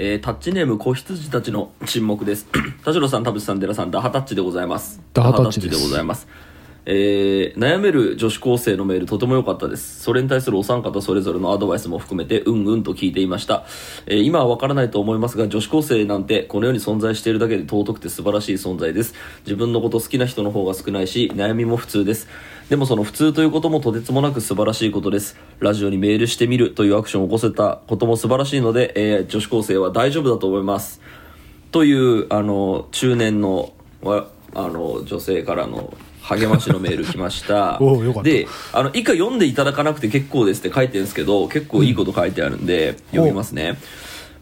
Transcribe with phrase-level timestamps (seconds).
[0.00, 2.46] えータッチネーム子羊たちの沈黙です。
[2.84, 5.00] 田代さん田淵さん寺さんダハタッチでございます。
[5.12, 6.28] ダハタッチでございます
[6.90, 10.00] えー悩める女子高生のメールとても良かったです。
[10.00, 13.66] それに対するお三方それぞれのアドバイスも含めてうんうんと聞いていました、
[14.06, 19.14] えー今は分からないと思いますが女子高生なんてこの世に存在しているだけで尊くて素晴らしい存在です。
[19.44, 22.26] 自分のこと好きな人の方が少ないし悩みも普通です。
[22.70, 25.36] でもその普通ということもとてつもなく素晴らしいことです。
[25.60, 31.02] ラジオにメールしてみるというアクションを起こせたことも素晴らしいので、えー女子高生は大丈夫だと思います。
[31.70, 35.92] というあの中年のあの女性からの
[36.28, 37.80] 励ましのメール来ました。
[38.22, 43.78] であの以下読んでいただかなくて結構ですって書いてるんですけど結構いいこと書いてあるんで、読みますね。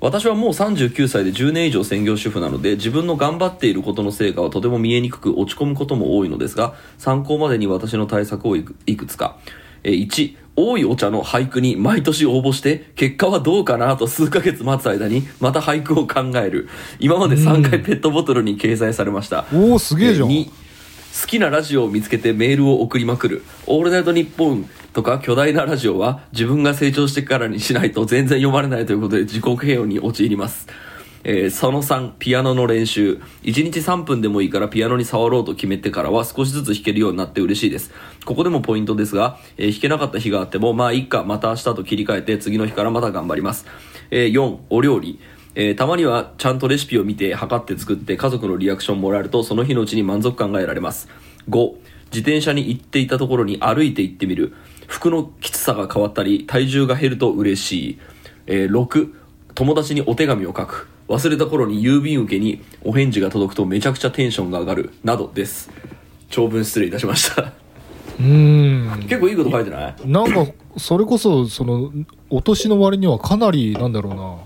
[0.01, 9.37] 私はもう39歳で10年以上専業主婦なので自分の頑張っていることの成果はとても見えにくく落ち込むことも多いのですが参考までに私の対策をいくいくつか。
[9.83, 16.69] えー1多いお茶の俳句に毎年応募して結果はどうかなと数ヶ月待つ間にまた俳句を考える。
[16.99, 19.45] 今まで3回ペットボトルに掲載されました。
[19.53, 20.49] おおすげえじゃん、2
[21.19, 30.69] 好きなラジオを見つけてメールを送りまくる「オールナイトニッポン」とか巨大なラジオは自分が成長してからにしないと全然読まれないということで自己嫌悪に陥ります。
[31.25, 33.19] えーその3ピアノの練習。
[33.43, 37.93] 1日3分でもいいからピアノに触ろうと決めてからは少しずつ弾けるようになって嬉しいです。
[38.27, 43.65] ここでもポイントですが、えー弾けなかった日があってもまあいいかまた明日と切り替えて次の日からまた頑張ります、
[44.11, 45.19] えー4お料理。
[45.59, 51.09] えーたまにはちゃんとレシピを見て測って作って家族のリアクションもらえるとその日のうちに満足感が得られます。
[51.49, 51.73] 5
[52.13, 54.53] 自転車に行っていたところに歩いて行ってみる。
[54.87, 57.99] 服のきつさが変わったり体重が減ると嬉しい、
[58.47, 59.13] えー6
[59.55, 60.89] 友達にお手紙を書く。
[61.09, 64.91] 忘れた頃に郵便受けにお返事が届くとめちゃくちゃテンションが上がる。
[65.03, 65.71] などです。
[66.29, 67.43] 長文失礼いたしました。
[67.43, 69.03] うーん。
[69.09, 69.95] 結構いいこと書いてない？
[70.05, 71.91] なんかそれこそその
[72.29, 74.37] お年の割にはかなりなんだろうな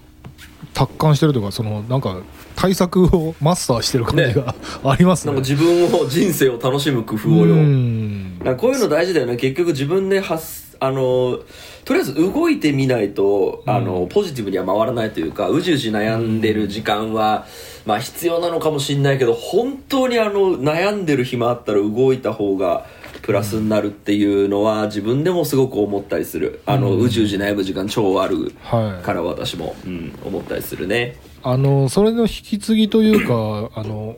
[0.74, 2.20] 達観してるというかそのなんか
[2.56, 4.54] 対策をマスターしてる感じが、
[4.84, 5.32] ありますね。
[5.32, 7.54] なんか自分を人生を楽しむ工夫をよ。
[7.54, 9.36] うこういうの大事だよね。
[9.36, 11.38] 結局自分で発あの
[11.84, 17.46] とりあえず動いてみないと、あのポジティブには回らないというかうじうじ悩んでる時間は、
[17.84, 22.86] まあ必要なのかもしれないけど本当にあの悩んでる暇あったら動いた方が
[23.22, 26.60] プラスになるっていうのは自分でもすごく思ったりする。
[26.66, 29.04] あの、うじうじ悩む時間超あるはい。
[29.04, 31.16] から私も、うん、思ったりするね。
[31.42, 34.16] あのそれの引き継ぎというかあの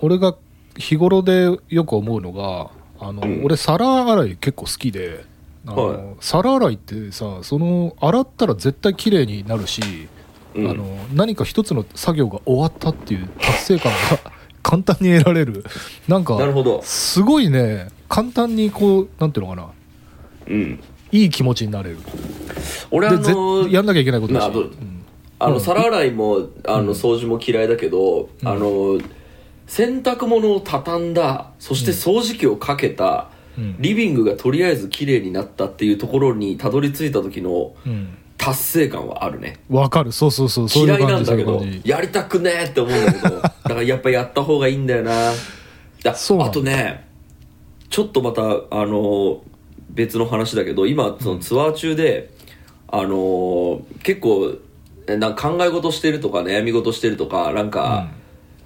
[0.00, 0.34] 俺が
[0.78, 3.44] 日頃でよく思うのがあの、うん。
[3.44, 5.24] 俺皿洗い結構好きで
[5.66, 6.16] あの、はい。
[6.20, 9.82] 皿洗いってさその洗ったら絶対綺麗になるし、
[10.54, 10.70] うん。
[10.70, 14.32] あの何か一つの作業が終わったっていう達成感が
[14.62, 15.64] 簡単に得られる。
[16.08, 16.80] なんかなるほど。
[16.82, 19.68] すごいね簡単にこうなんていうのかな。
[20.48, 20.80] うん。
[21.12, 21.98] いい気持ちになれる。
[22.90, 24.60] 俺あのやんなきゃいけないことだし、ま
[25.38, 25.60] ああのうん。
[25.60, 28.98] 皿洗いもあの掃除も嫌いだけど、あの
[29.66, 33.76] 洗濯物を畳んだそして掃除機をかけた、うん。
[33.78, 38.18] リビングがとりあえず綺麗になったっていうところにたどり着いた時のうん。
[38.38, 39.58] 達成感はあるね。
[39.70, 40.12] わかる。
[40.12, 40.68] そうそうそう。
[40.68, 43.40] そうい嫌いなんだけどやりたくねえって思うんだけど。
[43.40, 45.32] だからやっぱやった方がいいんだよな。
[45.32, 47.05] あとね
[47.96, 49.42] ちょっとまたあの
[49.88, 52.28] 別の話だけど今そのツアー中で、
[52.88, 54.58] あの結構
[55.06, 58.10] なんか考え事してるとか悩み事してるとかなんか、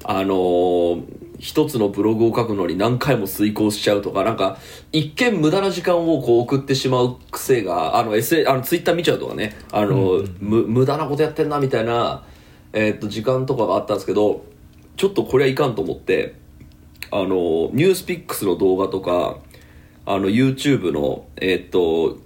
[0.02, 1.04] あの
[1.38, 4.58] 一つのブログを書くのに何回も遂行しちゃうとかなんか
[4.91, 12.24] 一見無駄な時間をこう送ってしまう癖があの SA あのツイッター見ちゃうとかねあの、む無駄なことやってんなみたいな、
[12.72, 14.44] えーっと時間とかがあったんですけど
[14.97, 16.34] ちょっとこれはいかんと思って
[17.10, 19.38] あのニュースピックスの動画とか
[20.06, 22.19] あの YouTube のえーっと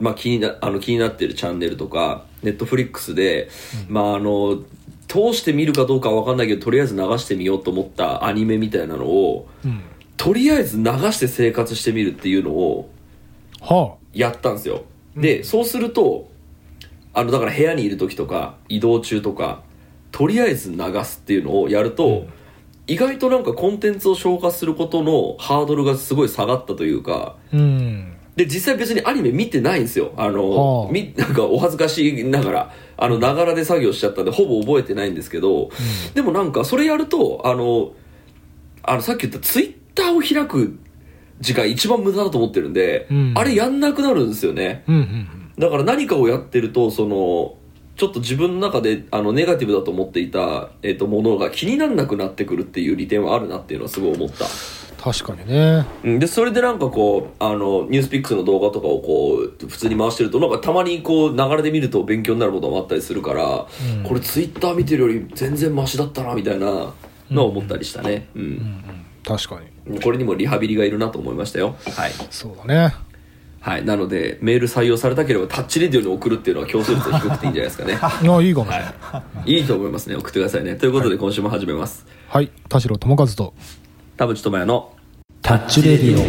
[0.00, 3.48] まあ気になあの気になってるチャンネルとか Netflix で、
[3.88, 4.62] まああの
[5.06, 9.82] 通して見るかどうかは分かんないけどとりあえず流してみようと思ったアニメみたいなのをうん。
[10.16, 12.88] とりあえず流して生活してみるっていうのを
[13.60, 14.84] はやったんですよ。
[15.16, 16.30] で、そうすると
[17.12, 19.62] あのだから部屋にいる時とか移動中とか
[20.12, 22.28] とりあえず流すっていうのをやると、うん
[22.86, 28.16] 意外となんかコンテンツを消化することのハードルがすごい下がったというかあうん。
[28.36, 30.12] で実際別にアニメ見てないんですよ。
[30.16, 30.92] あの、はあ。
[30.92, 35.70] みなんかお恥ずかしいながらあのながらで作業しちゃったんでほぼ覚えてないんですけど、
[36.14, 37.92] でもなんかそれやるとあの
[38.82, 40.78] あのさっき言ったツイッターを開く
[41.40, 43.34] 時間一番無駄だと思ってるんで、うん。
[43.36, 44.82] あれやんなくなるんですよね。
[44.88, 45.52] うんうん。
[45.56, 47.56] だから何かをやってるとその
[47.96, 54.46] ちょっと自分の中であのネガティブだと思っていた、えっとものが気にならなくなってくるっていう利点はあるなっていうのはすごい思った。
[55.00, 55.86] 確かにね。
[56.02, 56.18] うん。
[56.18, 63.66] でそれでなんかこうあのニュースピックスの動画とかをこう普通に回してるとなんかたまにこう流れで見ると勉強になることもあったりするから、
[64.02, 66.94] これツイッター見てるより全然マシだったなみたいな
[67.30, 69.04] のを思ったりしたね、うんうんうん。
[69.24, 70.00] 確かに。
[70.00, 71.76] これにもリハビリがいるなと思いましたよ。
[71.94, 72.94] はい、そうだね
[73.64, 77.96] はい、なのでメール採用されたければタッチレディオに送るっていうのは競争率が低くていいんじゃないですかね。
[77.98, 78.94] あいいかもしれな
[79.46, 79.52] い。
[79.52, 79.60] い。
[79.60, 80.16] いと思いますね。
[80.16, 80.74] 送ってくださいね。
[80.74, 82.04] ということで今週も始めます。
[82.28, 82.50] はい。
[82.68, 83.54] 田代智和と。
[84.18, 84.92] 田淵智也の
[85.40, 86.20] タッチレディ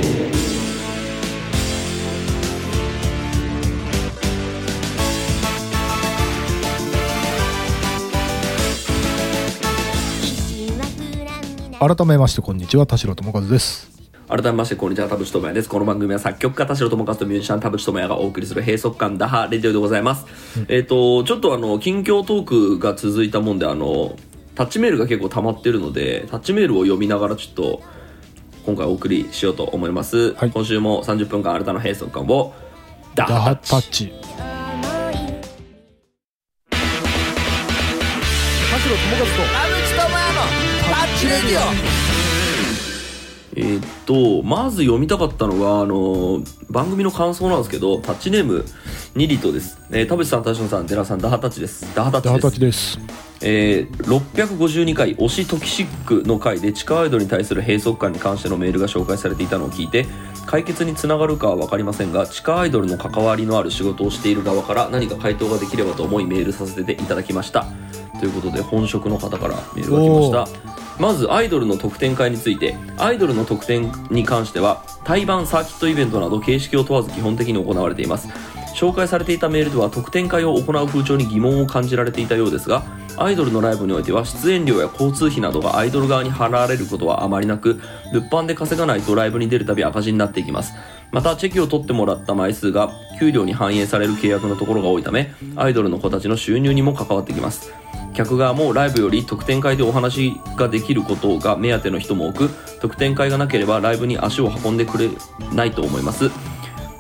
[11.82, 11.96] オ。
[11.96, 12.86] 改めましてこんにちは。
[12.86, 13.95] 田代智和です
[14.28, 15.70] 改めましてこんにちは田淵智也です。
[15.70, 20.26] この番組は作曲家田代智和とミュージシャン田淵智也がお送りする閉塞感打破レディオでございます、
[20.68, 24.18] えっ、とちょっとあの近況トークが続いたもんであの
[24.56, 27.84] タッチメールが結構溜まってるのでタッチメールを読みながらちょっと
[28.66, 30.50] 今回お送りしようと思います、はい。
[30.50, 32.56] 今週も30分間新たな閉塞感を
[33.14, 34.08] 打ダハ破タッチ。
[34.10, 34.40] タッチ
[38.72, 39.42] 田代智
[42.10, 42.15] 和
[43.56, 48.66] えーっとまず読みたかったのはあの番組の感想なんですけどタッチネーム
[49.16, 51.96] ニリトです、えー田淵さん田代さん寺さんダハタッチです。
[51.96, 52.98] ダハタッチです。
[52.98, 53.26] です。
[53.42, 60.06] えー652回推しトキシックの回で地下アイドルに対する閉塞感に関してのメールが紹介されていたのを聞いて
[60.46, 67.66] 解決につながるかは分かりませんが地下アイドルの関わりのある仕事をしている側から何か回答ができればと思いメールさせていただきました。
[68.20, 78.30] ということで本職の方からメールが来ましたまずアイドルの特典会についてアイドルの特典に関しては対バンサーキットイベントなど形式を問わず基本的に行われています。
[78.76, 82.84] 紹介されていたメールでは特典会を行う風潮に疑問を感じられていたようですが
[83.16, 87.80] アイドルのライブにおいては出演料や交通費などがアイドル側に払われることはあまりなく
[88.12, 90.74] 物販で稼がないとライブに出るたび赤字になっていきます。
[91.12, 97.72] またチェキを取ってもらった枚数が給料に反映される契約のところが多いためアイドルの子たちの収入にも関わってきます。
[98.16, 105.10] 客側もライブより特典会でお話ができることが目当ての人も多く特典会がなければライブに足を運んでくれ
[105.54, 106.32] ないと思います。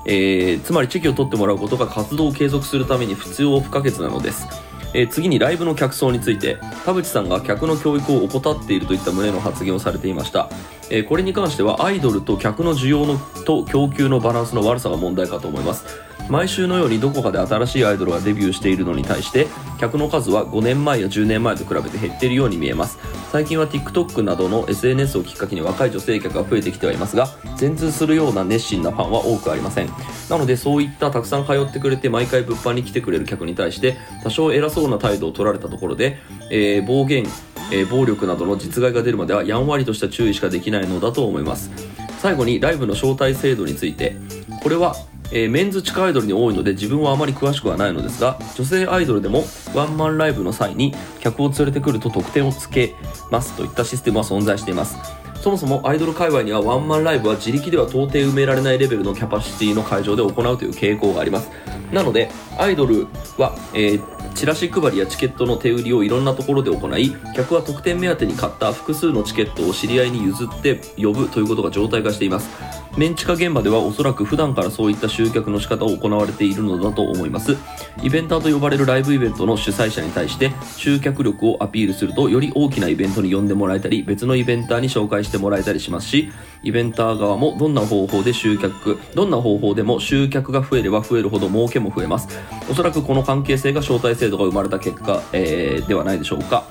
[0.05, 4.47] えーつまりチェキを取ってもらうことが活動を継続するために必要不可欠なのです、
[4.93, 10.49] えー次にライブの客層について田淵さんが客の教育を怠っているといった旨の発言をされていました、
[10.91, 16.04] えこれに関してはアイドルと客の需要のと供給のバランスの悪さが問題かと思います。
[16.29, 19.47] 毎週のようにどこかで新しいアイドルがデビューしているのに対して
[19.79, 22.97] 客の数は5年前や10年前と比べて減っているように見えます。
[23.31, 27.27] 最近は TikTok などの SNS をきっかけに若い女性客が増えてきてはいますが
[27.57, 29.89] 全通するような熱心なファンは多くありません。
[30.29, 36.17] なのでそういったたくさん通ってくれて毎回物販に来てくれる客に対して多少偉そうな態度を取られたところで、
[36.49, 37.25] えー暴言
[37.71, 41.71] えー暴力などの実害が出るまではやんわりとした注意しかできないのだと思います。
[42.19, 44.15] 最後にライブの招待制度について。
[44.63, 44.95] これは、
[45.35, 49.43] えーメンズ地下アイドルに多いので自分はあまり詳しくはないのですが女性アイドルでも
[49.73, 52.95] ワンマンライブの際に客を連れてくると得点をつけ
[53.29, 54.97] ますといったシステムは存在しています。
[55.41, 61.51] そもそもアイドル界隈にはワンマンライブは自力では到底埋められないレベルのキャパシティの会場で行うという傾向があります。
[61.91, 63.05] なのでアイドル
[63.37, 72.49] は、えーチラシ配りやチケットの手売りをいろんなところで行い客は特典目当てに買った複数のチケットを知り合いに譲って呼ぶということが常態化しています。
[72.97, 77.57] メンチカ現場ではおそらく普段からそういった集客の仕方を行われているのだと思います。
[78.01, 86.31] イベンターと呼ばれるライブイベントの主催者に対して集客力をアピールするとより大きなイベントに呼んでもらえたり別のイベンターに紹介してもらえたりしますし
[86.63, 92.27] イベンター側もどんな方法で集客どんな方法でも集客が増えれば増えるほど儲けも増えます。
[92.69, 96.65] おそらくこの関係性が招待制度が生まれた結果、えーではないでしょうか、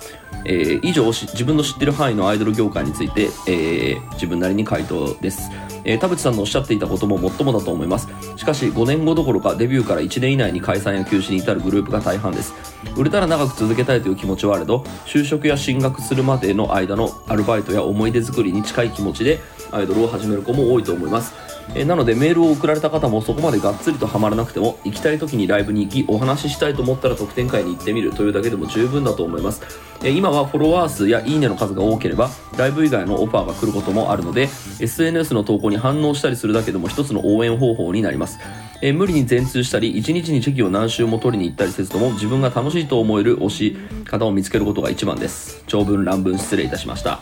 [0.44, 5.50] えー以上し自分の知ってる範囲のアイドル業界について、えー自分なりに回答です、
[5.84, 8.08] えー田淵さんのおっしゃっていたことももっともだと思います。
[8.36, 12.54] しかし5年後どころかデビューから1年以内に解散や休止に至るグループが大半です。
[12.96, 19.40] 売れたら長く続けたいという気持ちはあれど就職や進学するまでの間のアルバイトや思い出作りに近い気持ちで
[19.72, 21.43] アイドルを始める子も多いと思います。
[21.74, 29.62] えーなのでメールを送られた方もそこまでがっつりとハマらなくても行きたい時にライブに行きお話ししたいと思ったら特典会に行ってみるというだけでも十分だと思います。
[30.02, 34.48] えー今はフォロワー数やいいねの数が多ければライブ以外のオファーが来ることもあるので
[34.80, 38.38] SNS の投稿に反応したりするだけでも一つの応援方法になります。
[38.80, 45.64] えー無理に全通したり1日にチェキを何周も取りに行ったりせずとも自分が楽しいと思える推し方を見つけることが一番です。
[45.66, 47.20] 長文乱文失礼いたしました。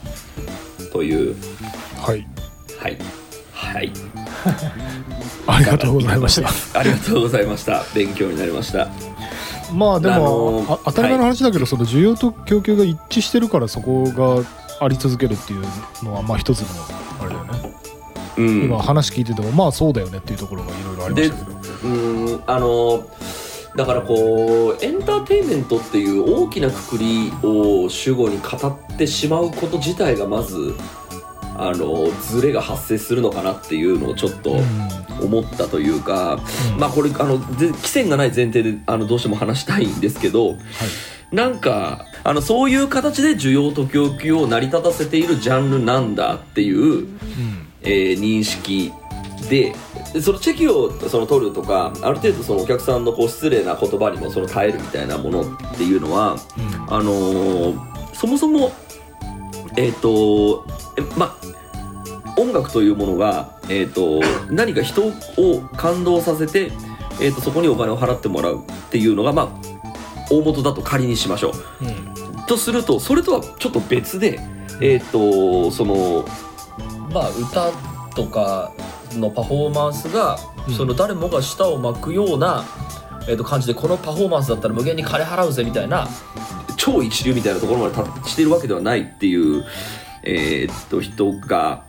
[0.93, 1.37] という。
[1.99, 2.27] はい。
[2.79, 2.99] はい。
[3.53, 4.22] はい
[5.47, 6.79] ありがとうございました。
[6.79, 7.85] ありがとうございました。
[7.95, 8.89] 勉強になりました。
[9.73, 14.45] まあでも、あ当たり前の話だけど、その需要と供給が一致してるからそこが
[14.85, 15.65] あり続けるっていう
[16.03, 16.67] のはまあ一つの
[17.21, 17.75] あれだよね、
[18.39, 18.65] うん。
[18.65, 21.59] 今話聞いててもまあそうだよねっていうところがいろいろありまでしたけど。
[21.85, 21.89] う
[22.37, 23.05] んあの
[23.75, 30.75] だからこうエンターテインメントっていう大きなくくりを主語に語ってしまうこと自体がまず
[31.57, 34.57] あのズレが発生するのかなっていうのをちょっと
[35.21, 36.41] 思ったというか、
[36.73, 36.81] うん。
[36.81, 40.57] まあこれあのぜ起点がない前提であのどうしても話したいんですけど
[41.31, 47.09] なんかあのそういう形で需要と供給を成り立たせているジャンルなんだっていううん。
[47.83, 48.93] えー認識
[49.49, 49.75] で
[50.13, 56.95] でそのチェキをその取るとかある程度そのお客さんのこう失礼な言葉にもその耐えるみたいなものっていうのはうん。
[56.95, 58.73] あのーそもそも
[59.77, 61.37] えっ、とえま
[62.37, 64.21] 音楽というものが、えー、と
[64.51, 65.13] 何か人を
[65.77, 66.73] 感動させて、
[67.21, 69.49] えー、とそこにお金を払ってもらうっていうのがまあ
[70.31, 71.85] 大元だと仮にしましょう。
[71.85, 72.47] うん。
[72.47, 74.41] とするとそれとはちょっと別で
[74.81, 76.25] えっ、とその
[77.13, 77.71] まあ歌
[78.15, 78.73] とか
[79.13, 80.75] のパフォーマンスが、うん。
[80.75, 82.65] その誰もが舌を巻くような、
[83.29, 86.09] えー、と感じでこのパフォーマンスだったら無限に金払うぜみたいな
[86.77, 89.65] 超一流みたいなところまで達しているわけではないっていう、
[90.25, 91.85] えー、と人が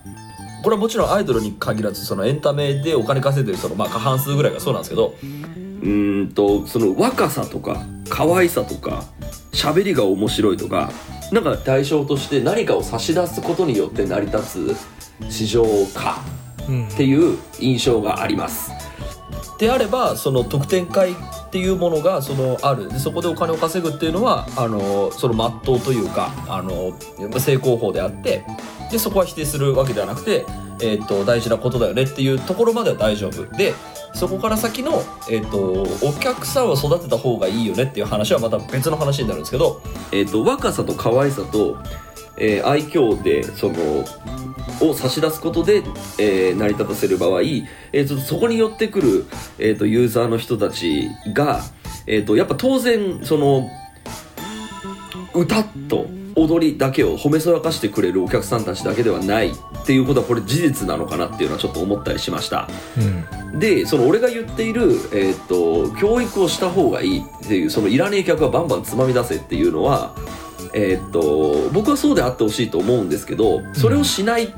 [0.64, 9.04] これはもちろんアイドルに限らずそのエンタメでお金稼いでる人のまあ過半数ぐらいがそうなんですけどうーんとその若さとか可愛さとか
[9.52, 10.92] 喋りが面白いとか
[11.32, 14.76] なんか対象として何かを差し出すことによって成り立つ
[15.30, 15.64] 市場
[15.94, 16.22] か
[16.68, 18.72] うんっていう印象があります。
[19.58, 21.16] であればその得点会っ
[21.52, 22.90] ていうものがそのある。
[22.90, 26.94] でそこでお金を稼ぐっていうのはあのその真っ当というかあの
[27.40, 28.46] 成功法であって
[28.92, 30.46] でそこは否定するわけではなくて、
[30.82, 33.46] えー、と大事なことだよねっていうところまでは大丈夫。
[33.58, 33.74] で
[34.14, 39.82] そこから先の、えー、とお客さんを育てた方がいいよねっていう話はまた別の話になるんですけど、
[40.12, 41.78] えー、と若さと可愛さと、
[42.38, 44.06] えー愛嬌でその
[44.82, 45.84] を差し出すことで、
[46.20, 49.26] えー成り立たせる場合、えーとそこに寄ってくる、
[49.60, 51.62] えーとユーザーの人たちが、
[52.08, 53.70] えーとやっぱ当然その
[55.34, 62.68] 歌と踊りだけを褒めそらかしてくれるお客さんたちだけではないっていうことはこれ事実なのかなっていうのはちょっと思ったりしました。
[62.98, 70.16] うんでその俺が言っている、えー、と教育をした方がいいっていうそのいらねえ客はバンバンつまみ出せっていうのは、
[70.74, 74.54] えー、と僕はそうであってほしいと思うんですけどそれをしない、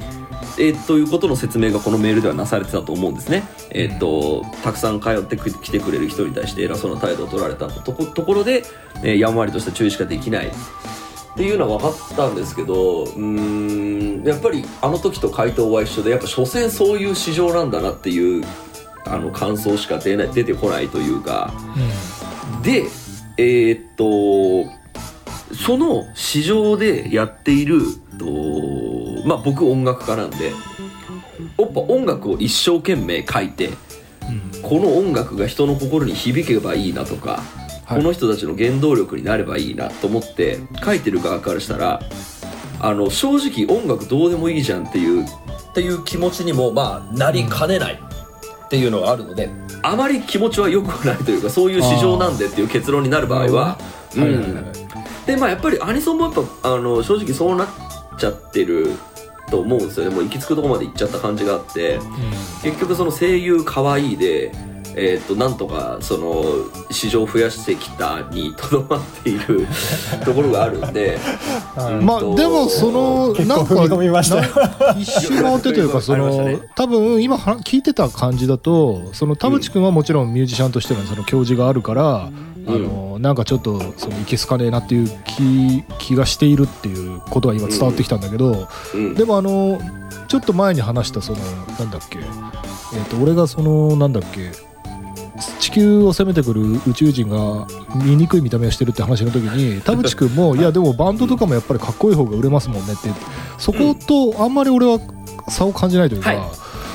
[0.58, 3.44] えーということの説明がこのメールではなされてたと思うんですね。
[3.72, 8.64] えー、とたくさん通ってく来てくれる人に対して偉そうな態度を取られたとこところで、
[9.04, 10.48] えーやんわりとした注意しかできない。
[11.36, 18.46] っていうのは分かったんですけどうーんやっぱりあの時と回答は一緒でやっぱ所詮そういう市場なんだなっていう
[19.06, 21.54] あの感想しか出ない出てこないというか
[22.64, 22.86] で
[23.38, 24.85] えーっと
[25.54, 27.82] その市場でやっている
[28.18, 28.26] と
[29.28, 30.48] まあ僕音楽家なんで
[31.58, 33.70] やっぱ音楽を一生懸命書いて
[34.28, 34.62] うん。
[34.62, 37.44] この音楽が人の心に響けばいいなとか、
[37.86, 37.98] はい。
[38.00, 42.02] この人たちの原動力になればいいなと思って書いてる側からしたら
[42.80, 45.28] あの正直音楽どうでもいいじゃんっていうっ
[45.74, 49.50] ていう気持ちにもまあなりかねないっていうのがあるので。
[49.84, 53.78] あまり気持ちは良くないというかそういう市場なんでっていう結論になる場合は、は
[54.16, 54.44] いはいはい。
[54.44, 54.85] うん
[55.26, 57.68] でまあやっぱりアニソンもやっぱあの正直そうなっ
[58.20, 58.92] ちゃってる
[59.50, 60.16] と思うんですよね。
[60.16, 62.00] もう行き着くところまで行っちゃった感じがあって。
[62.64, 64.52] 結局その声優可愛いで
[64.98, 66.44] えー、となんとかその
[66.90, 69.68] 市場を増やしてきたにとどまっている
[70.24, 71.20] ところがあるんで、
[71.78, 73.76] うんまあでもその結なんか
[74.98, 82.30] 一周回ってというかその多分今は聞いてた感じだとその田淵君はもちろんミュージシャンとしてのその教授があるから、
[82.68, 89.14] あのなんかちょっとそのいけすかねえなっていう気気がしているっていうことは今伝わってきたんだけど、うん。
[89.14, 89.80] でもあの
[90.28, 91.40] ちょっと前に話したその
[91.80, 94.52] なんだっけ、えー、と俺がそのなんだっけ
[95.60, 103.10] 地球を攻めてくる宇宙人が醜い見た目をしてるって話の時に田淵君もいやでもバンドとかもやっぱりかっこいい方が売れますもんねって
[103.58, 105.00] そことあんまり俺は
[105.50, 106.40] 差を感じないというか、はい。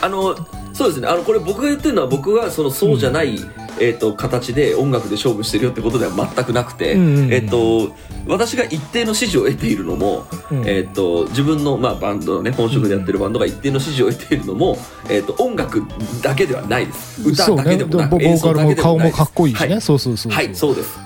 [0.02, 0.35] あの
[0.80, 1.08] そうですね。
[1.08, 3.37] あのこれ僕が言ってるのは僕はそのそうじゃない、
[3.78, 7.94] えー、と形で音楽で勝負してるよってことでは全くなくて、うんうんうんえー、と
[8.26, 10.66] 私が一定の支持を得ているのも、うん。
[10.66, 14.78] えー、と自分の、まあ、バンドのね本職でやってるバンドが一定の支持を得ているのも、
[15.10, 15.84] えー、と音楽
[16.22, 17.28] だけではないです。
[17.28, 18.25] 歌だけでもなく、ね。
[18.25, 19.80] ボボーカルも顔もかっこいいしね、はい。
[19.82, 20.32] そうそうそう。
[20.32, 20.99] はい、そうです。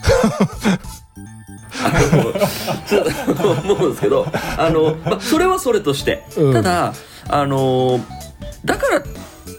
[1.82, 2.22] あの
[2.86, 4.24] そうだと思うんですけど、
[4.56, 6.52] あの、まあ、それはそれとして、うん。
[6.52, 6.94] ただ、
[7.28, 7.98] あの、
[8.64, 9.02] だから、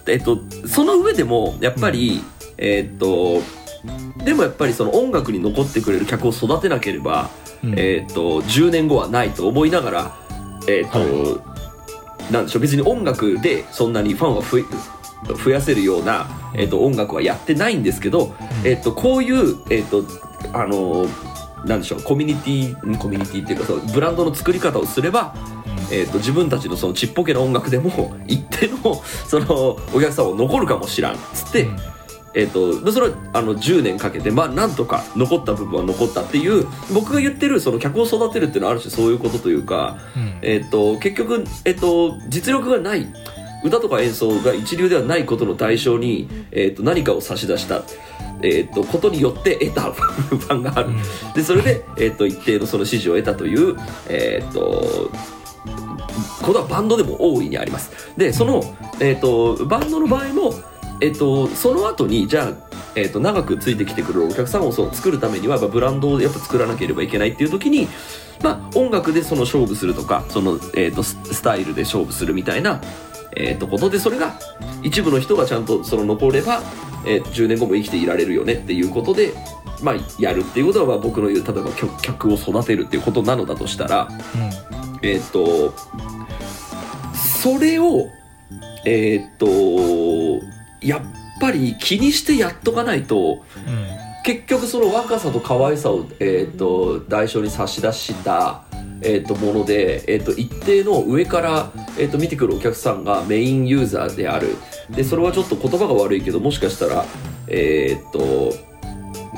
[0.07, 2.21] えっと、その上でも、やっぱり、
[2.57, 3.41] えっと、
[4.23, 7.29] でもやっぱりその音楽に残ってくれる客を育てなければ、
[7.63, 7.79] うん。
[7.79, 10.17] えっと、10年後はないと思いながら、
[10.67, 11.41] えっ、と、
[12.31, 14.63] なんでしょう別に音楽でそんなにファンは増え
[15.33, 20.03] 増やせるような、えっと音楽はやってないんですけど、えっとこういう、えっと
[20.53, 21.07] あの
[21.65, 25.35] なんでしょうコミュニティんコミュニティっていうかそうブランドの作り方をすれば、
[25.91, 31.77] えっと自分たちのそのちっぽけな音楽でも一定の そのお客さんを残るかもしらんっつって、うん。
[32.33, 40.37] えっとでそれはあの10年かけてまあなんとか残った部分は残ったっていう僕が言ってるその客を育てるっていうのはある種そういうことというか、うん。
[40.41, 43.07] えっと結局、えっと実力がない
[43.63, 47.83] 歌とか演奏が一流ではないことの対象に、えっと何かを差し出した。
[48.43, 50.89] えっとことによって得たファンがある、
[51.33, 53.75] でそれで、えっと一定のその支持を得たという、
[54.07, 55.09] えっと
[56.43, 58.13] ことはバンドでも大いにあります。
[58.17, 58.63] でその、
[58.99, 60.53] えっとバンドの場合も、
[61.01, 62.53] えっとその後にじゃあ、
[62.95, 67.87] えっと長くついてきてくるお客さんをそう作るためにはやっぱブランドをやっぱ作らなければいけないっていう時に、
[68.43, 72.81] まあ、音楽でその勝負するとかその、えっとスタイルで勝負するみたいな、
[73.35, 74.39] えっとことでそれが
[74.83, 76.61] 一部の人がちゃんとその残れば、
[77.05, 79.33] えー10年後も生きていられるよねっていうことで、
[79.81, 81.69] まあ、やるっていうことは僕の言う例えば
[82.01, 84.09] 客を育てるっていうことなのだとしたら、
[85.01, 85.73] えっと
[87.13, 88.09] それを
[88.85, 90.45] えーと
[90.81, 91.01] やっ
[91.39, 93.43] ぱり気にしてやっとかないと
[94.23, 98.63] 結局その若さと可愛さを、えーっと代償に差し出した、
[99.01, 104.55] えともので、えと一定の上から、えと見てくるお客さんがメインユーザーである。
[104.89, 107.05] でそれはちょっと言葉が悪いけどもしかしたら
[107.47, 108.53] えっと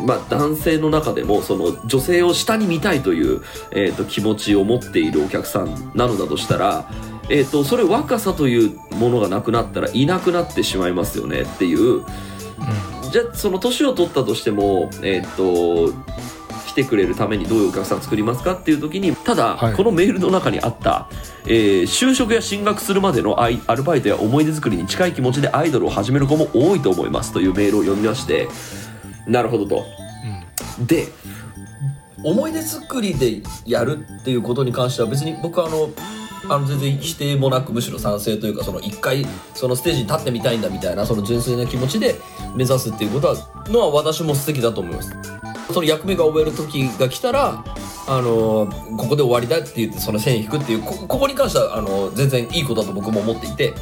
[0.05, 6.89] まあ、男性の中でもその女性を下に見たいという、えー、と気持ちを持っているお客さんなのだとしたら、
[7.29, 12.03] えー、とそれ若さというものがなくなったらいなくなってしまいますよねっていう。
[13.11, 15.93] じゃあその年を取ったとしても、えー、と
[16.67, 19.73] 来てくれるためにどういうお客さん作りますかっていう時にただ、はい。
[19.73, 21.09] このメールの中にあった、
[21.45, 28.49] えー就職や進学するまでのアイアルバイトや思い出作りに近い気持ちでアイドルを始める子も多いと思いますというメールを読みまして
[29.27, 29.85] なるほどと。
[30.85, 31.07] で
[32.23, 35.89] 思い出作りでやるっていうことに関しては別に僕はあの
[36.49, 42.15] あの全然否定もなくむしろ賛成というかその一回そのステージに立ってみたいんだみたいなその純粋な気持ちで
[42.55, 43.35] 目指すっていうことは
[43.67, 45.13] のは私も素敵だと思います
[45.73, 47.63] その役目が終える時が来たら
[48.07, 53.73] あのここで終わりだって言ってその線引くっていうこここに関してはあの全然いいことだと僕も思っていて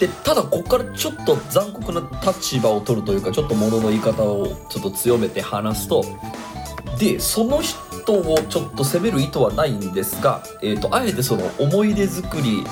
[0.00, 6.02] でただここからちょっと残酷な立場を取るというかちょっと物の言い方をちょっと強めて話すと
[6.98, 12.64] でその人をちょっと責める意図はないんですが、えー、とあえてその思い出作り、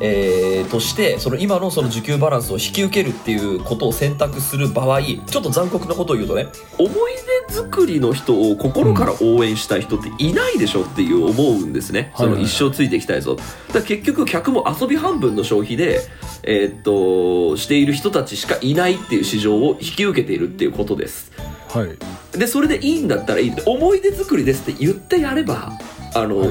[0.00, 6.46] えーとしてその今のその受給バランスを引き受けるっていうことを選択する場合ちょっと残酷なことを言うとね
[6.78, 7.12] 思い
[7.48, 13.36] 出作りの人を心から応援したい人っていないでしょっていう思うんですね、その一生ついていきたいぞ。
[13.72, 16.00] だ結局客も遊び半分の消費で、
[16.42, 21.32] えーっとしている人たちしかいないっていう市場を引き受けているっていうことです。
[21.68, 22.38] はい。
[22.38, 25.72] でそれでいいんだったらいい思い出作りですって言ってやれば
[26.14, 26.48] あの、はい。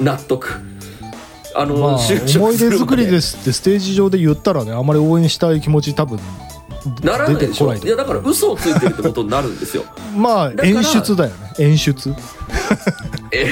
[0.00, 0.60] 納得
[1.54, 6.18] あの、まあ思い出作りですってステージ上で言ったらねあまり応援したい気持ち多分
[7.02, 7.74] ならないでしょ。
[7.74, 9.84] いいやだから嘘をついてるってことになるんですよ。
[10.16, 11.52] まあ演出だよね。
[11.58, 12.14] 演出。
[13.32, 13.50] え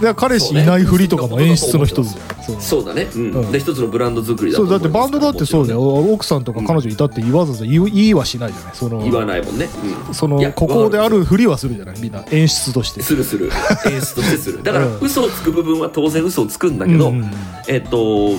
[0.16, 2.60] 彼氏いないふりとかも演出の一つじゃんそう。
[2.60, 3.30] そうだね、うん。
[3.32, 3.52] うん。
[3.52, 8.74] で一つのブランド作りだとそうだってバンドだってそうだよ、奥さんとか彼女いたって言わず言い言いはしないじゃない。
[8.74, 9.68] その言わないもんね、
[10.08, 10.14] うん。
[10.14, 12.00] そのここであるふりはするじゃない？
[12.00, 12.24] みんな。
[12.30, 13.02] 演出として。
[13.02, 13.50] するする。
[13.90, 14.62] 演出としてする。
[14.62, 14.98] だからうん。
[15.00, 17.30] 嘘をつく部分は当然嘘をつくんだけど、うんうんうん。
[17.68, 18.36] えっと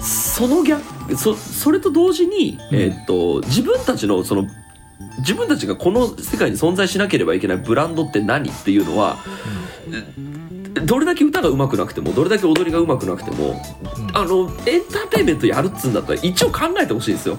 [0.00, 0.82] その逆
[1.16, 2.78] そそれと同時に、うん。
[2.78, 4.46] えっと自分たちのその
[5.18, 9.18] 自分たちがこの世界に存在しなければいけないブランドって何っていうのは、
[10.74, 13.60] どれだけ歌が上手くなくてもどれだけ踊りが上手くなくても、
[13.98, 14.16] うん。
[14.16, 17.38] あのエンターテインメントやるっつうんだったら一応考えてほしいんですよ。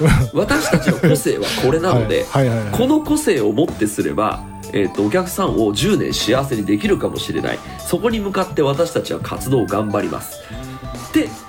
[0.34, 2.26] 私たちの個性はこれなので、
[2.72, 7.58] この個性をもってすれば、えー、とお客さんを10年幸せにできるかもしれない。
[7.78, 10.40] そこに向かって私たちは活動を頑張ります。
[11.20, 11.45] っ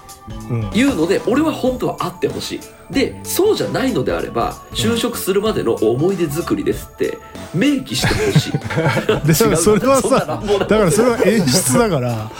[0.73, 2.59] いうので俺は本当はあってほしい。
[2.89, 7.17] でそうじゃないのであれば就職するまでの思い出作りですって
[7.53, 8.51] 明記してほしい。
[9.27, 12.31] でそれはさだからそれは演出だから。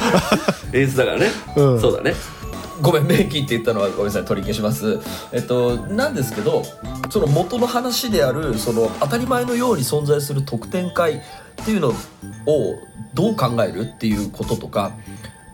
[0.73, 1.81] 演出だからね、うん。
[1.81, 2.15] そうだね。
[2.81, 4.99] ごめん明記って言ったのはごめんなさい取り消します。
[5.31, 6.63] えっとなんですけど
[7.09, 11.21] その元の話であるその当たり前のように存在する特典会っ
[11.65, 12.75] ていうのを
[13.13, 14.91] どう考えるっていうこととか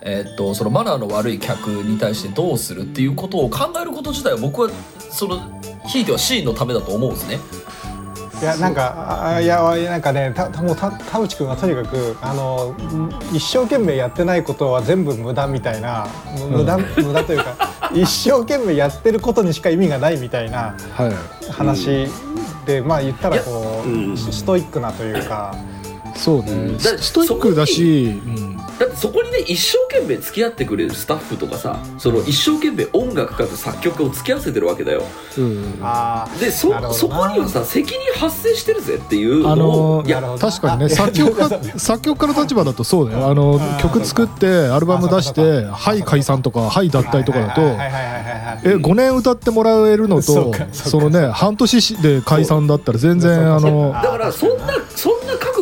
[0.05, 4.69] えっとそのマナーの悪い客に対してどうするっていうことを考えること自体は僕は
[5.09, 5.39] その
[5.87, 7.39] ひいてはシーンのためだと思うんですね。
[8.41, 12.75] いやなんかあいやなんかねたもうた田淵君はとにかくあの
[13.31, 16.07] 一生懸命やってないことは全部無駄みたいな
[16.49, 17.55] 無駄、無駄というか
[17.95, 21.51] 一生懸命やってることにしか意味がないみたいなはい。
[21.51, 22.07] 話
[22.65, 24.17] で、まあ言ったらこう、うん。
[24.17, 25.55] ストイックなというか。
[26.15, 26.77] そうね、うん。
[26.77, 28.52] だストイックだし、うん、
[28.83, 35.03] だってそこにね一生懸命付き合ってくれるスタッフとかさその一生懸命音楽家と作曲家を付き合わせてるわけだよ。
[35.37, 43.27] うんあでそそこにはさ責任発生してるぜっていうあのを、のいや確かにねあ作曲家作曲家の立場だとそうだよ。
[43.27, 54.73] あのあー曲作ってアルバム出しあてはい解散とかはい脱退とかだとえ5年歌ってもらえるのとかそのね半年で解散だったら全然あのだからそんな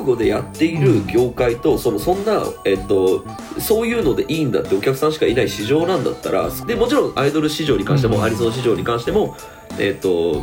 [0.01, 3.23] 覚悟でやっている業界と、そのそんな、えっと、
[3.59, 8.23] そういうのでいいんだってお客さんしかいない市場なんだったらでもちろんアイドル市場に関しても、うん。
[8.23, 9.35] アニソン市場に関しても
[9.79, 10.41] えっと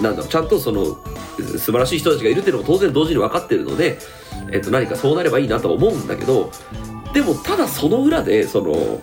[0.00, 0.84] なんだろうちゃんとその
[1.58, 3.98] 素晴らしい人たちがいるっていうのも当然同時に分かってるので、
[4.52, 6.50] えっと、何かそうなればいいなとは思うんだけど
[7.12, 9.00] でもただその裏でその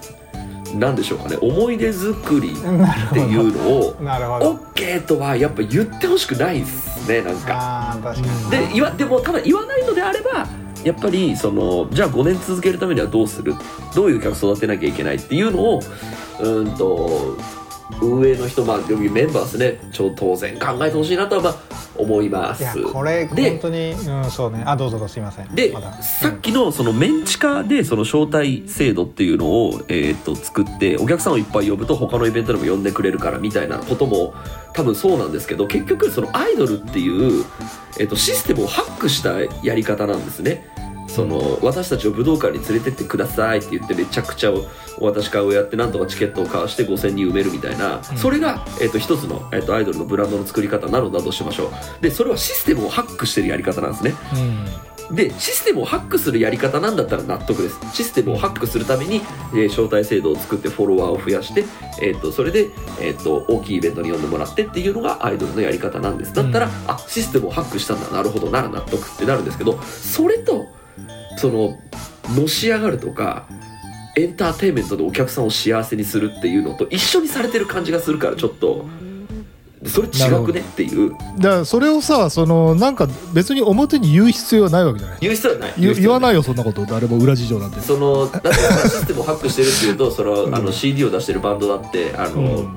[0.75, 7.91] なんでしょうかね思い出作りっていうのを OK とはやっぱ言ってほしくないですねなんか。
[7.93, 8.67] あー確かに。
[8.67, 10.47] で言わでもただ言わないのであれば
[10.83, 13.53] やっぱりそのじゃあ5年続けるためにはどうする？
[13.93, 15.17] どういう客育てなきゃいけない？
[15.17, 15.79] っていうのを
[16.39, 17.37] うーんと
[18.01, 19.79] 運営の人まあメンバーですね。
[19.91, 21.55] ちょ当然考えてほしいなとはまあ
[21.97, 22.63] 思います。
[22.63, 24.63] いやこれで本当にうんそうね。
[24.65, 25.53] あどうぞどうぞすいません。
[25.53, 25.91] で、まだ。
[26.01, 34.33] さっきのそのメンチカでその招待制度っていうのを、えー、と作ってお客さんをいっぱい呼ぶと他のイベントでも呼んでくれるからみたいなことも
[34.73, 37.45] 多分そうなんですけど結局そのアイドルっていう、
[37.99, 40.65] えー、とシステムをハックしたやり方なんですね。
[41.07, 44.51] その私たちを武道館に連れてってくださいって言ってめちゃくちゃ
[45.01, 52.03] お渡し会をやってなんとかチケットを交わして5000人埋めるみたいな、それが、えー、と一つの、えー、とアイドルのブランドの作り方なのだとしましょう。
[52.03, 54.13] でそれはシステムをハックしてるやり方なんですね。
[55.09, 55.15] うん。
[55.15, 57.79] でシステムをハックするやり方なんだったら納得です。
[57.93, 59.21] システムをハックするために、
[59.53, 61.65] えー招待制度を作ってフォロワーを増やして、
[62.01, 62.67] えー、とそれで、
[62.99, 66.33] えー、と大きいイベントに呼んでもらってっていうのがアイドルのやり方なんです。
[66.33, 66.71] だったら、うん。
[66.87, 68.07] あシステムをハックしたんだ。
[68.11, 70.67] なるほどなら納得ってなるんですけどそれと
[71.37, 71.79] その
[72.35, 73.47] のし上がるとか
[74.15, 78.85] エンターテインメントでお客さんを幸せにするっていうのと一緒にされてる感じがするからちょっと。
[79.83, 81.11] それ違くねっていう。
[81.39, 85.17] だからそれをさそのなんか別に表に言う必要はないわけじゃない。
[85.21, 85.73] 言う必要はない。
[85.77, 86.33] 言言わない。
[86.33, 86.85] いよそんなこと。
[86.85, 87.79] 誰も裏事情なんて。
[87.79, 92.69] そのだってシステムをハックしてるっていうとその、あの CD を出してるバンドだってあの、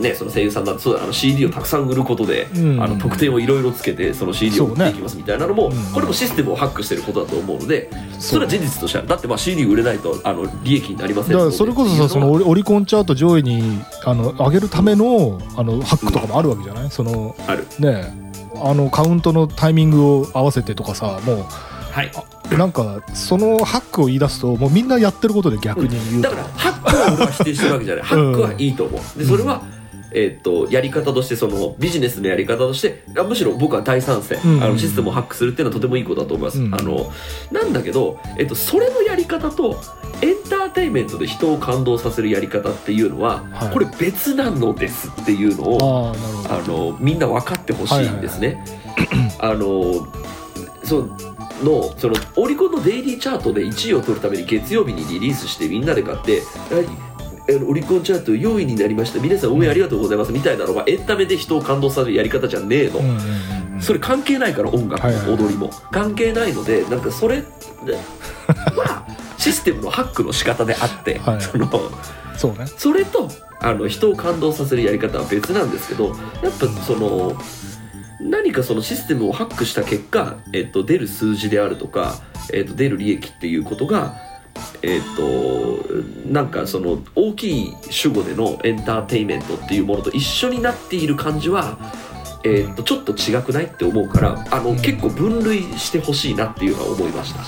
[0.00, 2.82] ね、その声優さんだっうだあの CD をたくさん売ることで、うん。
[2.82, 5.92] あの特典をいろいろつけてその CD を売っていきますみたいなのも、ねうん。
[5.92, 17.66] これもシステムをハックしてることだと思うのでそれは事実としてはだってまあ CD 売れないとあの利益になりませんだそれこそさそのオリコンチャート上位にあの上げるためのあのハックとかもあるわけじゃない、そのある。
[17.78, 18.22] ね
[18.64, 21.48] あのカウントのタイミングを合わせてとかさも
[21.92, 22.10] はい、
[22.52, 26.30] うなんかそのハックを言い出すともうみんなやってることで逆に言うと。
[26.30, 28.04] だからハックは俺は否定してるわけじゃない。
[28.04, 29.18] ハックはいいと思う。
[29.18, 29.62] でそれは、
[30.12, 34.62] えー、とやり方としてそのビジネスのやり方としてあむしろ僕は大賛成、うん。
[34.62, 36.74] あのシステムをハックするっていうのはとてもいいことだと思います、うん。
[36.74, 37.12] あの
[37.50, 39.78] なんだけど、えっとそれのやり方と
[40.22, 43.72] エンターテインメントで人を感動させるやり方っていうのは、はい。
[43.72, 46.14] これ別なのですっていうのを
[46.48, 48.64] あのみんな分かってほしいんですね。
[49.40, 50.06] あの
[50.84, 51.31] そう
[51.62, 56.40] のそのオリコンのデイリーチャートで1位を取るために月曜日にリリースしてみんなで買って
[56.74, 57.12] はい
[57.48, 59.18] あのオリコンチャート4位になりました。
[59.18, 60.32] 皆さん応援ありがとうございます。
[60.32, 63.00] みたいなのがエンタメで人を感動させるやり方じゃねえの、
[63.80, 65.70] それ関係ないから音楽も踊りも。
[65.90, 67.42] 関係ないのでなんかそれ
[68.76, 69.04] は
[69.38, 71.40] システムのハックの仕方であって、はい。
[71.40, 71.68] その
[72.36, 72.66] そうね。
[72.76, 76.16] それとあの人を感動させるやり方は別なんですけどやっ
[76.58, 77.36] ぱその
[78.22, 82.14] 何かそのシステムをハックした結果、えっと、出る数字であるとか、
[82.52, 84.16] えっと、出る利益っていうことが
[84.82, 85.80] えっと
[86.26, 91.78] なんかその大きい主語でのエンターテインメントっていうものと一緒になっている感じは、
[92.44, 97.40] えっとちょっと違くないって思うからあの結構分類してほしいなっていうのは思いました。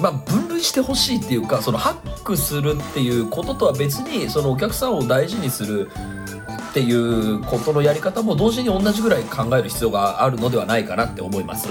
[0.00, 5.88] まあ、分類してほしいっていうかそのハックするっていうこととは別にそのお客さんを大事にする
[6.74, 11.68] っていうことのやり方も同時に同じぐらい考える必要があるのではないかなって思います。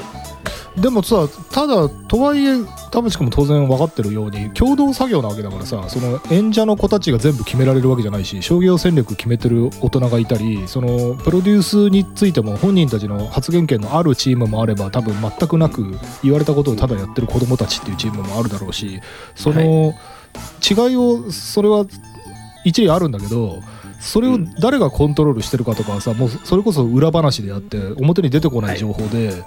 [0.77, 2.55] でもさただとはいえ
[2.89, 18.99] 田淵君も当然分かってるように共同作業なわけだからさその演者の子たちが全部決められるわけじゃないし商業戦略決めてる大人がいたりそのプロデュースについても本人たちの発言権のあるチームもあれば多分全くなく言われたことをただやってる子供たちっていうチームもあるだろうし
[19.35, 19.93] その
[20.67, 21.85] 違いをそれは
[22.65, 23.59] 一理あるんだけど
[24.03, 29.43] それを誰がコントロールしてるかとかはさもうそれこそ裏話であって表に出てこない情報で、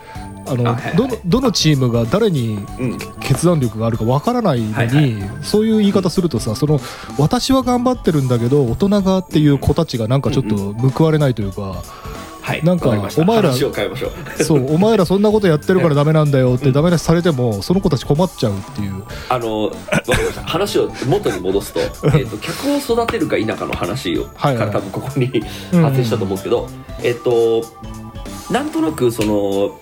[0.47, 0.97] あのあはいはい。
[0.97, 2.99] どのどのチームが誰にうん。
[3.21, 5.15] 決断力があるかわからないのに、はいはい。
[5.43, 6.81] そういう言い方するとさその
[7.19, 11.83] 私は頑張ってるんだけど大人がっていう子たちがなんかちょっと報われないというか、
[12.47, 13.51] はいなんかお前ら
[14.39, 19.03] そうお前らそんなことやってるからダメなんだよってダメ出しされてもその子たち困っちゃうっていう。
[19.29, 20.43] あのわかりました。
[20.43, 25.27] 話を元に戻すと,、えー、と客を育てるか否かの話を、から多分ここに
[25.73, 26.69] 発生したと思うんですけど、
[27.03, 27.65] えっ、と
[28.53, 29.81] なんとなくその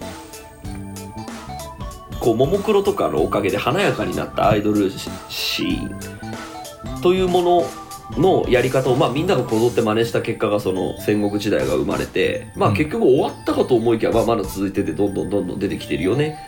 [2.19, 4.91] こうももクロとかのおかげで華やかになったアイドル
[5.29, 7.65] シーンというもの
[8.13, 12.77] のやり方を、まあ、みんながこぞって真似した結果がその戦国時代が生まれて、まあ、うん。
[12.77, 16.39] 結局終わったかと思いきや、まあ、まだ続いててどんどんどんどん出てきてるよね。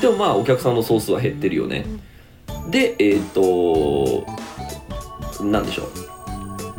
[0.00, 1.86] でもまあお客さんの総数は減ってるよね。
[2.70, 4.26] でえっ、と
[5.44, 5.88] なんでしょう。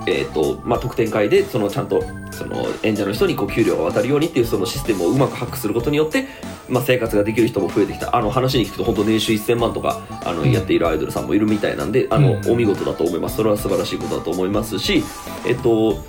[0.07, 6.25] えっ、とまあ特典会でそのちゃんとその演者の人にこう給料が渡るようにっていうそのシステムをうまくハックすることによって、
[6.69, 8.15] まあ、生活ができる人も増えてきた。
[8.15, 10.51] あの話に聞くと本当年収1000万とかあのうん。
[10.51, 12.51] やっているアイドルさんもいるみたいなんであの、うん。
[12.51, 13.37] お見事だと思います。
[13.37, 15.03] それは素晴らしいことだと思いますし
[15.45, 16.03] えっ、と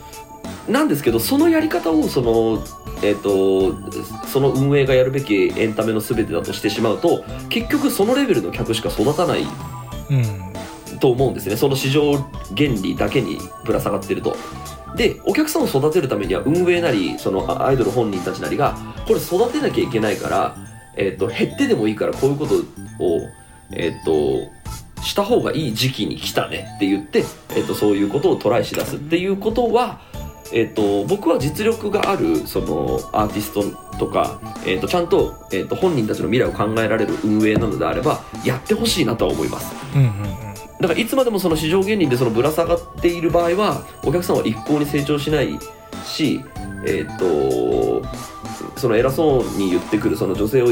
[0.68, 2.64] なんですけどそのやり方をその
[3.02, 3.74] えっと
[4.26, 9.42] その運営がやるべきエンタメの全てだとしてしまうと結局そのレベルの客しか育たない
[10.10, 10.98] うん。
[11.00, 11.56] と思うんですね。
[11.56, 12.14] その市場
[12.56, 14.36] 原理だけにぶら下がってると
[14.96, 18.76] でお客さんを育てるためには運営なりそのアイドル本人たちなりが
[19.06, 20.56] これ育てなきゃいけないから、
[20.96, 22.54] えっと減ってでもいいからこういうこと
[23.02, 23.28] を、
[23.72, 24.50] えっと
[25.02, 27.24] した方がいい時期に来たねって言って、
[27.56, 30.00] えっとそういうことをトライし出すっていうことは
[30.52, 39.74] えっと僕は実力があるそのアーティストとか、えっとちゃんと,、えっと本人たちの未来を考えられる運営なのであればやってほしいなとは思います。
[39.94, 40.53] うんうん。
[40.80, 45.58] だからいつまでもその市場原理でそのぶら下がっている場合はお客さんは一向に成長しない
[46.04, 46.40] し
[46.86, 48.04] えっ、と
[48.76, 50.68] その偉そうに言ってくるその女性を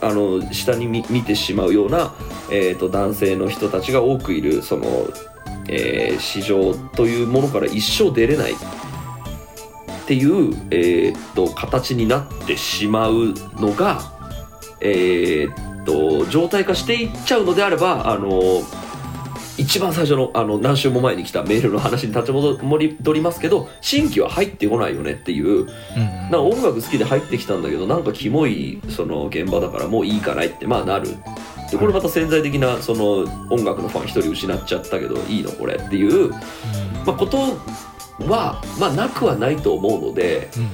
[0.00, 2.12] あの下に見てしまうような、
[2.50, 4.84] えー、と男性の人たちが多くいるその、
[5.68, 14.00] えー市場というものから一生出れないっていう、えー、と形になってしまうのが、
[14.80, 18.30] えー、と状態化していっちゃうのであればあの
[19.56, 25.62] 一番最初のあの何週も前に来たメールの話に立ち戻りますけど新規は入ってこないよねっていう。
[25.62, 31.08] うんなんか音楽好きで入ってきたんだけどなんかキモいその現場だからもういいかないってまあなる。
[31.70, 36.30] でこれまた潜在的なその音楽のファン一人失っちゃったけどいいのこれっていう、
[37.06, 37.38] まあ、こと
[38.20, 40.68] は、まあ、なくはないと思うので、うん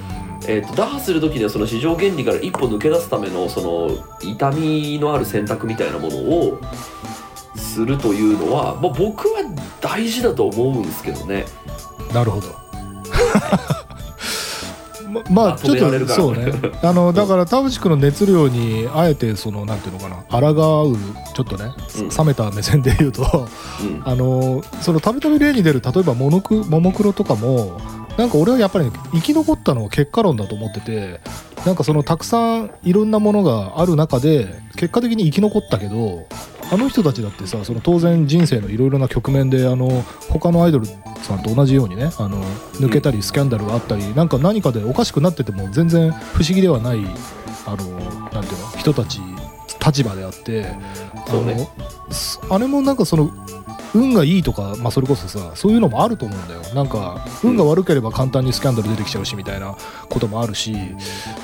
[0.49, 3.90] えー、と打破する時にはその市場原理から一歩抜け出すためのその
[4.23, 6.61] 痛みのある選択みたいなものを
[7.70, 9.42] するというのは、まあ、僕は
[9.80, 11.44] 大事だと思うんですけどね。
[12.12, 12.48] なるほど。
[15.11, 16.52] ままああちょっとそうね。
[16.83, 20.16] あの だから田淵君の熱量にあえてそのなんていうのかな
[20.54, 20.96] 抗う
[21.35, 22.09] ちょっとね、うん。
[22.09, 23.48] 冷めた目線で言うと
[23.83, 24.02] うん。
[24.04, 27.80] あのそのたびたび例に出る例えばモノクももクロとかも
[28.20, 31.20] なんか俺はやっぱり生き残ったのは結果論だと思ってて
[31.64, 36.26] なんかそのたくさんいろんなものがある中で結果的に生き残ったけど
[36.70, 47.00] あの人たちだってさその当然人生のいろいろな局面であの他のアイドルさんと同じようにねあの抜けたりスキャンダルがあったり、なんか何かでおかしくなってても全然不思議ではない
[47.66, 47.88] あの
[48.33, 49.20] なんていうの人たち
[49.85, 50.66] 立場であって
[51.26, 51.68] あのね。
[52.11, 53.30] すあれもなんかその
[53.94, 56.61] 運がいいとか、まあ、それこそさそういうのもあると思うんだよ。
[56.74, 59.76] なんか運が悪ければ簡単にスキャンダル出てきちゃうしみたいな
[60.09, 60.76] こともあるし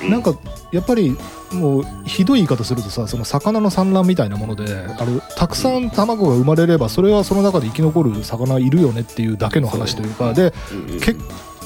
[0.08, 0.34] なんか
[0.72, 1.16] やっぱり
[1.52, 4.64] もうひどい言い方するとさその魚の産卵みたいなもので
[4.98, 10.52] あのたくさん卵が生まれればそれはその中で生き残る魚いるよねっていうだけの話というかで
[11.00, 11.16] 結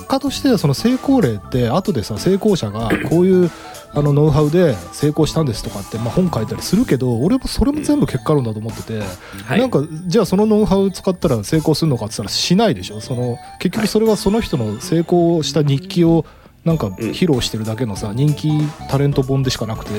[0.09, 3.51] 果としてはその成功例って後でさ成功者がこういう
[3.93, 9.01] あのノウハウで成功したんですとかって、まあ、本書いたりするけど俺もそれも全部結果論だと思ってて、
[9.45, 9.61] はい。
[9.61, 13.01] なんかじゃあそのノウハウ使ったら成功するのかって言ったらしないでしょ。
[13.01, 16.25] その結局それはその人の成功した日記を
[16.65, 18.51] なんか披露してるだけのさ人気
[18.89, 19.93] タレント本でしかなくて、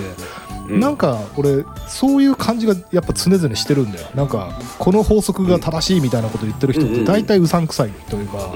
[0.70, 0.80] うん。
[0.80, 4.08] なんか俺そういう感じがやっぱ常々してるんだよ。
[4.14, 8.54] なんかこの法則が正しいみたいなこと言ってる人って大体うさんくさいというか、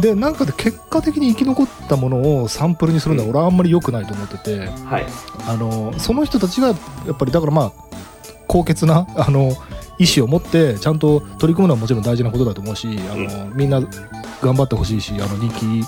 [0.00, 5.06] でなんかで結果的に生き残ったものをサンプルにするのは俺はあんまり良くないと思ってて、はい。
[5.46, 6.74] あのその人たちがや
[7.12, 7.72] っぱりだからまあ
[8.48, 9.52] 高潔なあの
[9.98, 13.80] 意思を持ってちゃんと取り組むのはもちろん大事なことだと思うしあの、みんな
[14.42, 15.84] 頑張ってほしいしあの人気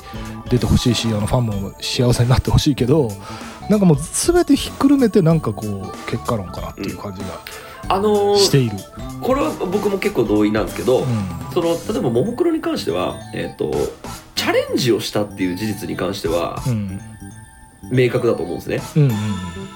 [0.51, 3.11] 出てほしいしあのファンも幸せになってほしいけど
[3.69, 7.29] なんかもう全てひっくるめてなんかこう結果論かなっていう感じが
[7.89, 8.77] あのーしている。
[9.21, 11.07] これは僕も結構同意なんですけど、うん。
[11.53, 13.73] その例えばももクロに関しては、えっと
[14.35, 17.01] チャレンジをしたっていう事実に関してはうん
[17.91, 18.81] 明確だと思うんですね。
[18.97, 19.11] うんうん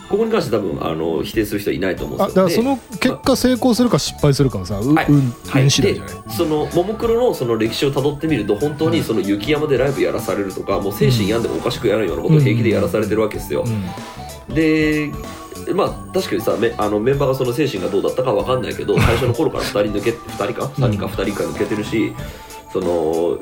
[0.08, 2.46] ここに関して多分あの否定する人はいないと思うんあですよ。
[2.46, 5.06] でだからその結果成功するか失敗するかはさ、うはい。
[5.08, 15.10] 運はい、運次第でじゃない、そのももクロのその歴史をたどってみると本当にその雪山でライブやらされるとかもう精神病んでもおかしくやるようなことを平気でやらされてるわけですよ、うんで
[15.74, 22.14] まあ確かにさめあのメンバーがその精神がどうだったかわかんないけど最初の頃から2人抜け2人か3人か2人か抜けてるし
[22.70, 23.38] その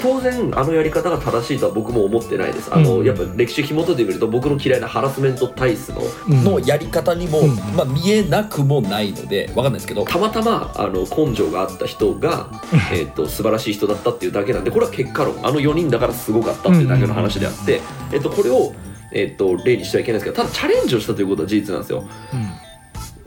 [0.00, 2.72] 当然あのやり方が正しいとは僕も思ってないです。
[2.74, 3.06] あの、うん。
[3.06, 6.44] やっぱ歴史紐解いてみると僕の嫌いなハラスメント体質のうん。
[6.44, 7.56] のやり方にも、うん。
[7.74, 12.48] まあ、見えなくもないのでわかんないですけどたまたまあの根性があった人が、
[12.92, 15.46] えー、と素晴らしい人だったっていうだけなんでこれは結果論。
[15.46, 17.80] あの4人だからすごかったっていうだけの話であって、
[18.12, 18.74] えっとこれを、
[19.12, 22.04] えっと例にしてはいけないんですけどただチャレンジをしたということは事実なんですよ。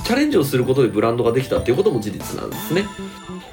[0.03, 2.49] チャレンジをすることでブランドができたっていうことも事実なん。
[2.49, 2.85] ですね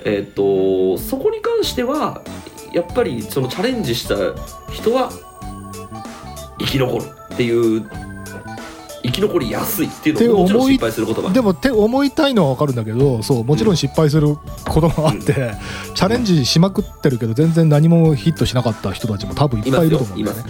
[0.04, 2.22] えっとそこに関しては
[2.76, 4.14] やっぱりそのチャレンジした
[4.70, 5.10] 人は
[6.58, 7.88] 生き残るっていう
[9.02, 11.34] 生き残りやすいっていうのももちろん失敗することもある。
[11.34, 14.36] でもって思いたいのは分かるんだけどそうもちろん失敗する
[14.68, 15.52] こともあって、
[15.94, 20.44] チャレンジしまくってるけど全然何もヒットしなかった人たちも多分いっぱいいると思うんだよね。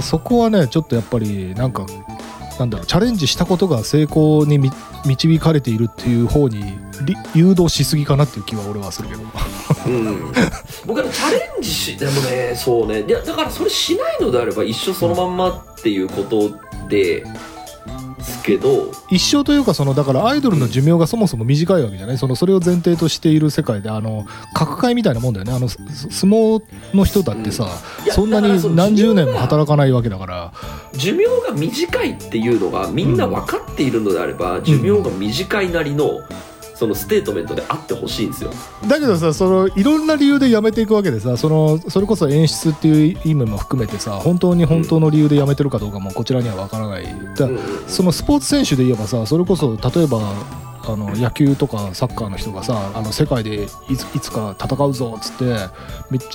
[0.00, 1.86] そこはねちょっとやっぱりなんか
[2.58, 4.72] なんだろうチャレンジしたことが成功にみ
[5.04, 6.91] 導かれているっていう方にり
[7.34, 9.22] 誘導しすぎかなっていう気は俺はするけど。
[9.86, 10.32] うん、
[10.86, 13.02] 僕はチャレンジしでもねそうね。
[13.02, 16.56] いやだからそれしないのであれば一生そのまんまっていうこと
[16.88, 17.24] で
[18.20, 18.92] すけど。
[19.10, 22.18] 一生というかそのだからアイドルの寿命がそもそも短いわけじゃない？
[22.18, 25.52] そのそれを前提としている世界であの角界みたいなもんだよね。
[25.52, 25.76] あのす
[26.10, 26.62] 相撲
[26.94, 27.66] の人だってさ、
[28.04, 30.52] いやそんなに何十年も働かないわけだから。
[30.94, 36.20] 寿命が短いっていうのがみんな分かっているのであれば、寿命が短いなりの
[36.82, 38.50] そのステートメントであってほしいんですよ。
[38.88, 47.04] だけどさそのいろんな理由で辞めていくわけでさそのそれこそ演出っていう意味も含めてさ本当に本当の理由で辞めてるかどうかもこちらには分からない。
[47.36, 47.58] だうん。
[47.86, 50.34] そのスポーツ選手で言えばさそれこそ例えば
[50.86, 55.44] あの野球とかサッカーの人がさあの世界でいついつか戦うぞっつって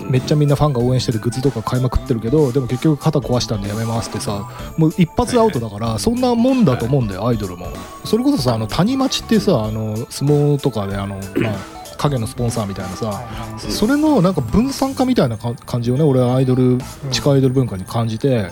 [0.06, 7.68] めっちゃみんなファンが応援してるグッズとか買いまくってるけどでも結局肩壊したんでやめますってさもう一発アウトだからそんなもんだと思うんだよアイドルも。
[8.06, 11.56] それこそさあの谷町ってさあの相撲とかであの、まあ、
[11.98, 13.24] 影のスポンサーみたいなさ
[13.58, 16.78] それのなんか分散化みたいなか感じをね俺はアイドル
[17.12, 18.50] 地下アイドル文化に感じて。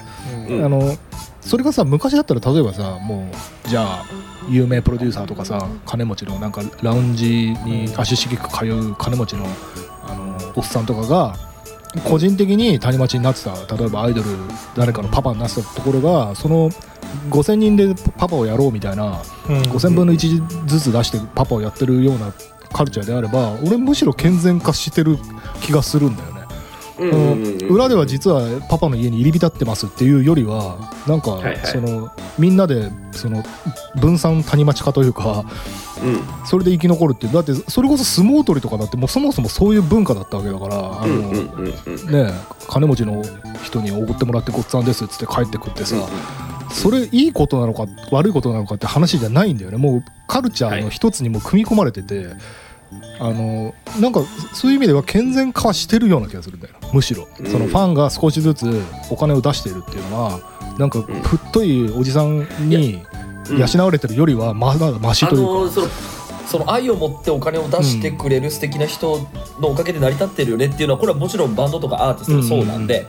[0.50, 0.66] うん。
[0.66, 0.96] あの
[1.46, 3.30] それがさ昔だったら例えばさも
[3.66, 4.06] うじゃあ
[4.50, 9.46] 有名プロデューサーとかさ金持ちのなんかラウンジに足しげく通う金持ちの
[10.04, 11.36] あのおっさんとかが
[12.04, 14.30] 個人的に谷町になってた例えばアイドル
[14.76, 16.70] 誰かのパパになってたところがその
[17.30, 19.14] 5000人でパパをやろうみたいな
[19.46, 22.34] 5000分の1ずつ出してパパをやってるような
[22.74, 25.18] カルチャーであれば俺むしろ健全化してる
[25.62, 26.35] 気がするんだよ
[26.98, 31.58] 裏では実はパパの家に入り浸ってますっていうよりはなんかはいはい。
[31.66, 33.44] そのみんなでその
[34.00, 35.46] 分散谷町化というか
[36.04, 36.46] うん。
[36.46, 37.34] それで生き残るっていう。
[37.34, 42.12] だってそれこそ相撲取りとかだってもうそもそもそういう文化だったわけだからあの、うんうんうんうん。
[42.12, 42.32] ね
[42.68, 43.24] 金持ちの
[43.64, 45.96] 人におごってもらってごっつぁんですっつって帰ってくってさ
[46.72, 49.78] それいいことなのか悪いことなのかって話じゃないんだよね。
[49.78, 52.28] もうカルチャーの一つにも組み込まれてて、
[53.20, 54.22] あのなんか
[54.54, 57.46] そういう意味では健全化はしてるような気がするんだよむしろ、うん。
[57.46, 60.40] そのファンが少しずつお金を出しているっていうのは
[60.78, 63.04] なんかふっといおじさんに
[63.50, 63.58] うん。
[63.60, 65.88] 養われてるよりはまだマシあというか、のその
[66.48, 69.20] その愛を持ってお金を出してくれる素敵な人
[69.60, 73.06] のおかげで成り立ってるよねっていうのはこれはもちろんバンドとかアーティストもそうなんで、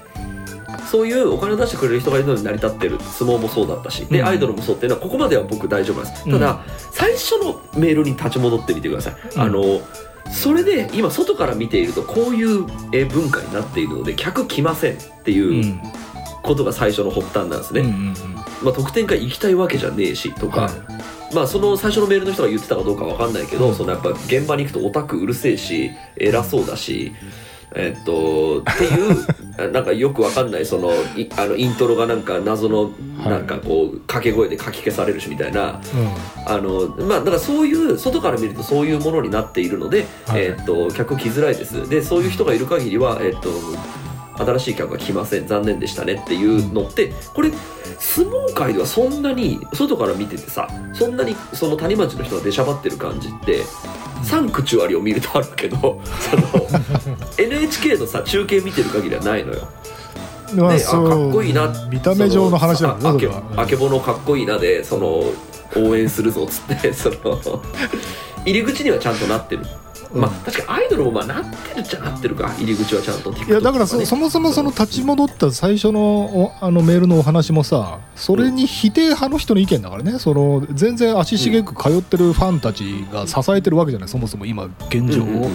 [0.90, 4.26] そういうお金を出してくれる人がいるのに成り立ってる相撲もそうだったしで、うん。
[4.26, 6.30] アイドルもそうっていうのはここまでは僕大丈夫なんです。
[6.30, 6.60] ただ、
[6.92, 9.40] 最初のメールに立ち戻ってみてください、うん。
[9.40, 9.80] あの
[10.30, 15.62] それで今外から見ているとこういうえ文化になっているので客来ませんってうん。
[15.62, 15.80] いう
[16.42, 18.34] ことが最初の発端なんですね、うんうんうん。
[18.62, 21.34] まあ、特典会行きたいわけじゃねえしとか、はい。
[21.34, 23.74] まあその最初のメールの人が言ってたかどうかわかんないけど、うん。
[23.74, 27.14] そのやっぱ現場に行くとオタクうるせえし偉そうだし、
[27.74, 33.30] えっとっていうなんかよくわかんないそのいあのイントロがなんか謎のはい。
[33.30, 35.80] なんかこう掛け声でかき消されるしみたいなう
[36.46, 40.42] あのまあだからそういう外から見るとそういうものになっているので、はい。
[40.42, 41.88] えっと客来づらいです。
[41.88, 43.50] でそういう人がいる限りはえっと
[44.38, 47.50] 新しい客が来ません残念でしたねっていうのってこれ
[47.98, 53.62] 相撲界ではそんなに外から見ててさそんなにその谷町の人が出しゃばってる感じって
[54.22, 55.76] サンクチュアリを見るとあるけど
[56.20, 56.66] その
[57.38, 59.68] NHK のさ中継見てる限りはないのよ。
[60.54, 61.72] んまあかっこいいな。
[61.90, 63.62] 見た目上の話なんだあけねそれは。
[63.62, 65.24] あけぼのかっこいいなでその
[65.76, 67.16] 応援するぞっつってその
[68.46, 69.64] 入り口にはちゃんとなってる
[70.12, 70.20] うん。
[70.20, 80.18] まあ確かにアイドルもまあなってるっちゃなってるか入り口はちゃんと TikTok いやだからそもそもその立ち戻った最初のおあのメールのお話もさそれに否定派の人の意見だからね。
[80.18, 85.50] その全然足しげく通ってるファンたちが支えてるわけじゃないそもそも今現状を。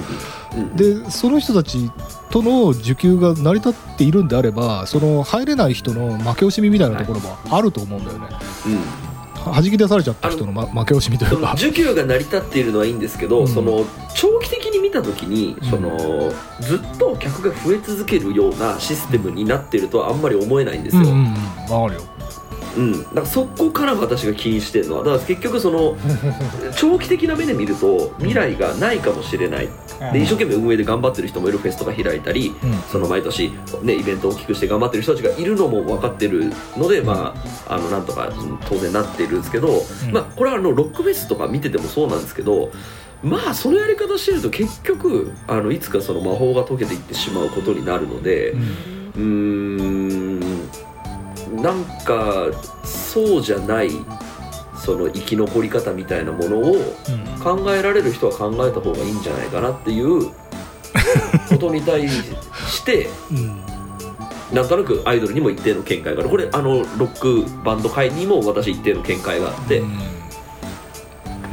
[0.76, 1.90] でその人たち
[2.30, 8.28] との受給が成り立っているんであればその入れない人の負け惜しみみたいなところもあると思うんだよね、
[8.66, 8.70] う
[9.08, 9.11] ん
[9.46, 13.48] 弾き出されちゃった人の、ま、負け惜しみといそうのか需給が成り立っているのはいいんですけど、うん。
[13.48, 13.86] その
[14.16, 15.70] 長期的に見た時にうん。
[15.70, 21.16] その、ずっと客が増え続けるようなシステムになってるとはあんまり思えないんですよ、うんうん
[21.68, 21.82] うん。
[21.82, 22.08] わかるよ
[22.78, 25.96] うん、だからそこから私が気にしてるのはだから結局その
[26.78, 29.70] 長期的な目で見ると未来がないかもしれない。
[30.14, 32.74] で一生懸命運営で頑張ってる人もいるフェスとか開いたりうん。
[32.92, 33.52] その毎年、
[33.84, 37.36] ね、イベントを大きくして頑張ってる人たちがいるのも分かってるので、ま
[37.68, 39.68] あ、あのなんとかうん当然なってるんですけど、
[40.08, 40.12] うん。
[40.12, 42.72] まあ、これはあのロックフェスとか見ててもそうなんですけど
[43.24, 48.56] まあそのやり方してると結局あのいつかその魔法が解けていってしまうことになるので。
[49.16, 50.42] うーん
[51.52, 52.48] なんか
[52.84, 53.90] そうじゃない
[54.76, 56.76] その生き残り方みたいなものを
[57.44, 60.32] 考えられる人は考えた方がいいんじゃないかなっていう
[61.50, 63.38] ことに対してうん。
[63.38, 63.62] うん
[64.54, 66.30] なんとなくアイドルにも一定の見解がある。
[66.30, 69.98] これあのロックバンド界にも私一定の見解があって、うん。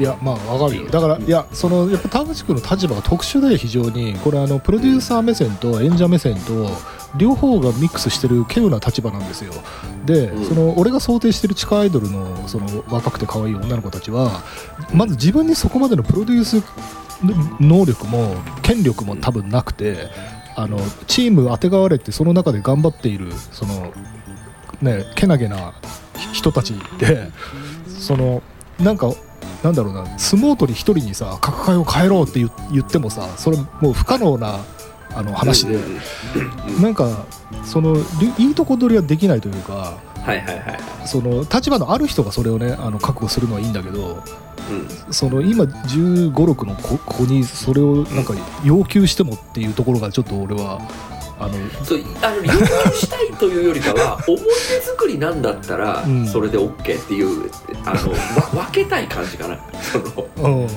[0.01, 0.91] いやまあわかるよ。
[0.91, 4.15] だからいやそのやっぱ田淵君の立場が特殊で非常に。
[4.15, 6.71] これあのプロデューサー目線と演者目線と
[7.17, 9.53] 両方がミックスしてる稀有な立場なんですよ。
[10.05, 10.45] で、うん。
[10.45, 14.43] その俺が想定してる地下アイドルのその若くて可愛い女の子たちは
[14.93, 16.63] まず自分にそこまでのプロデュース
[17.61, 20.09] 能力も権力も多分なくて
[20.55, 23.93] あのチームあてがわれてその中で頑張っているその
[24.83, 25.75] ねけなげな
[26.33, 27.31] 人たちで
[27.87, 28.43] その
[28.79, 29.13] なんか
[29.63, 34.61] なんだろうな相撲取り一人にさ角界を変えろって言言ってもさそれもう不可能な
[35.15, 35.79] あの話で、
[36.81, 37.27] なんか
[37.65, 39.99] そのりいいとこ取りはできないというか
[40.29, 44.23] はいはいはいはい、その立場のある人がそれをねあの覚悟するのはいいんだけど
[44.71, 45.13] うん。
[45.13, 50.81] その今1 5 6の子子にそれをなんか要求してもっていうところがちょっと俺は
[51.41, 51.55] あの
[51.85, 56.27] そうあの要求したいというよりかは 思い出作りなんだったらうん。
[56.27, 57.51] それで OK っていう
[57.85, 59.59] あのわ分けたい感じかな。
[59.81, 59.99] そ
[60.43, 60.69] のうん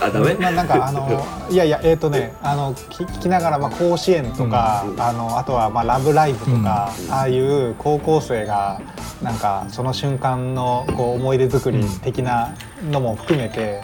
[0.00, 0.34] あダメ？
[0.34, 8.80] まあ、なんかあの いやいやえっ、とねあの聞聞きながら、まあ、甲子園とか、うんあのあとは、まあ「ラブライブ!」とか、うんああいう高校生が
[9.22, 12.50] なんかその瞬間のこう思い出作り的な
[12.90, 13.82] のも含めて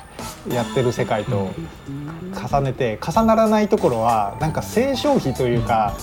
[0.53, 1.51] やってる世界と
[2.51, 5.95] 重ねて重ならないところはなんか性消費というか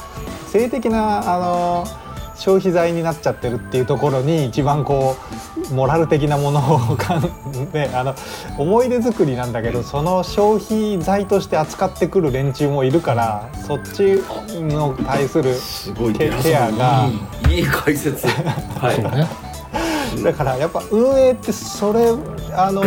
[0.52, 1.88] 性的なあの
[2.38, 5.16] 消費財になっちゃってるっていうところに一番こ
[5.72, 8.16] うモラル的なものをかんで あの
[8.58, 14.22] 思い出作りなんだけどその消費財として扱ってくる連中もいるからそっち
[14.54, 17.08] の対するすごいケねケアが
[17.50, 18.28] いいいい解説。
[18.80, 20.24] はい。
[20.24, 22.14] だからやっぱ運営ってそれ
[22.54, 22.84] あの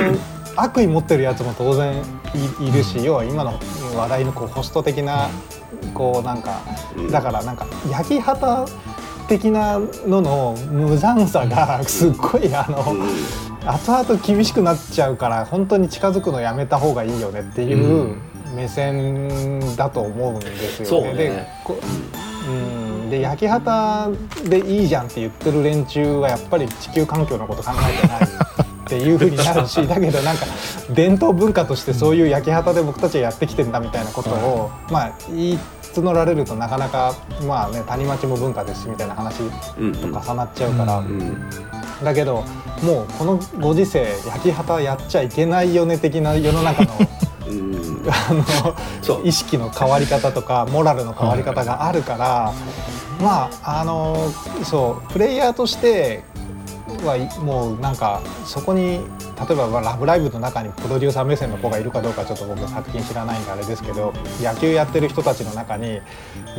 [0.57, 2.03] 悪意持ってるやつも当然
[2.61, 3.59] いいるし要は今の
[3.95, 5.29] 話題のこうホスト的な
[5.95, 6.61] こうなんか
[6.97, 8.67] うんだからなんか焼き旗
[9.31, 13.41] 的なのの無残さがすっごいあのうん。
[13.65, 18.17] 後々厳しくなっちゃうから本当に近づくのやめた方がいいよねっていう
[18.57, 21.15] 目線だと思うんですよね。
[21.15, 21.79] でこ
[22.49, 24.09] うん、で焼き旗
[24.49, 28.27] でいいじゃんって言ってる連中はやっぱり地球環境のこと考えてないっ
[28.89, 30.47] ていうふうになるしだけどなんか
[30.91, 35.59] 伝統文化としてそういう焼き旗で僕たちはやってきてんだみたいなことを、まあ言い
[35.93, 37.15] 募られるとなかなか
[37.47, 39.43] まあね谷町も文化ですしみたいな話
[39.79, 40.99] うんと重なっちゃうから。
[40.99, 41.51] うんうん。
[42.05, 42.45] だけど
[42.83, 46.93] もうこのご時世焼き旗やっちゃいけないよね的な世の中の
[47.49, 47.81] うん。
[48.09, 52.53] あの意識の変わり方とかモラルの変わり方があるから、
[53.21, 54.31] まああの
[54.65, 56.23] そうプレイヤーとして
[57.07, 59.01] はいもうなんかそこに
[59.49, 66.01] 例えばまあ「ラブライブ!」の中にプロデューサー目線の子がいるかどうかちょっと僕作品知らないんであれですけど野球やってる人たちの中に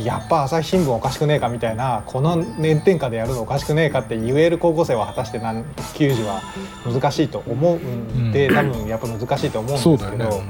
[0.00, 5.64] やっぱ朝日新聞おかしくねえかみたいなこの炎天下でやるのおかしくねえかって言える高校生は果たして何
[5.94, 6.42] 球児は
[6.84, 10.42] 難しいと思うんで、うん多分やっぱ難しいと思うんですけど。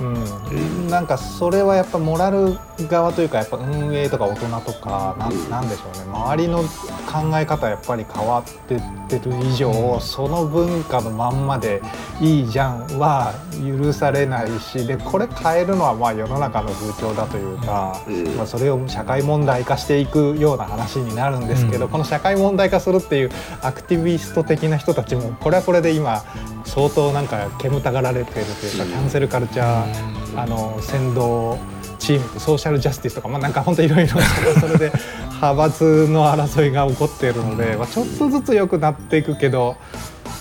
[0.00, 2.56] そうん、なんかそれはやっぱモラル
[2.88, 5.68] 側というかやっぱ運営とか大人とかなうん。
[5.68, 6.12] でしょうね。
[6.12, 11.82] 周りの考え方やっぱり変わってってる以上、うんその文化のまんまで
[12.20, 18.36] いいじゃんは許されないしでこれ変えるのはまあ世の中の風潮だというか、うん。
[18.36, 21.90] まあ、それを社会問題化していくような話になるんですけど、うん。
[21.90, 23.30] この社会問題化するっていう
[23.60, 26.24] アクティビスト的な人たちもこれはこれで今
[26.70, 31.58] 相当なんか煙たがられてるというか、キャンセルカルチャー、あの先導
[31.98, 34.20] チームソーシャルジャスティスとか、まあ、なんか本当いろいろ
[34.60, 34.92] それで
[35.40, 39.76] 派閥の争いが起こっているので、まあ、ちょっとずつ良くなっていくけど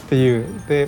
[0.06, 0.46] っていう。
[0.68, 0.88] で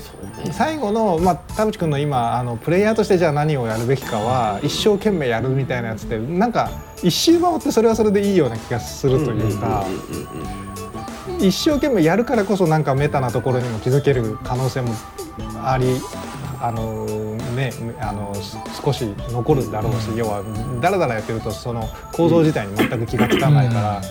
[0.52, 6.72] 最後の、まあ、田淵君の今あのプレイヤーとしてじゃあ何をやるべきかは一生懸命やるみたいなやつってなんか
[7.04, 9.86] 一周回ってそれはそれでいいような気がするというか。
[11.39, 14.94] 一生懸命やるからこそなんかメタなところにも気づける可能性も
[15.64, 16.00] あり
[16.60, 18.34] あのねあの
[18.84, 20.43] 少し残るだろうし、要は
[20.82, 24.02] だらだらやってるとその構造自体に全く気がつかないから、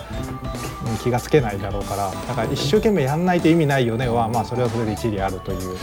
[1.02, 5.76] 気がつけないだろうからだから一生懸命やんないと意味ないよねはまあそれはそれで一理あるという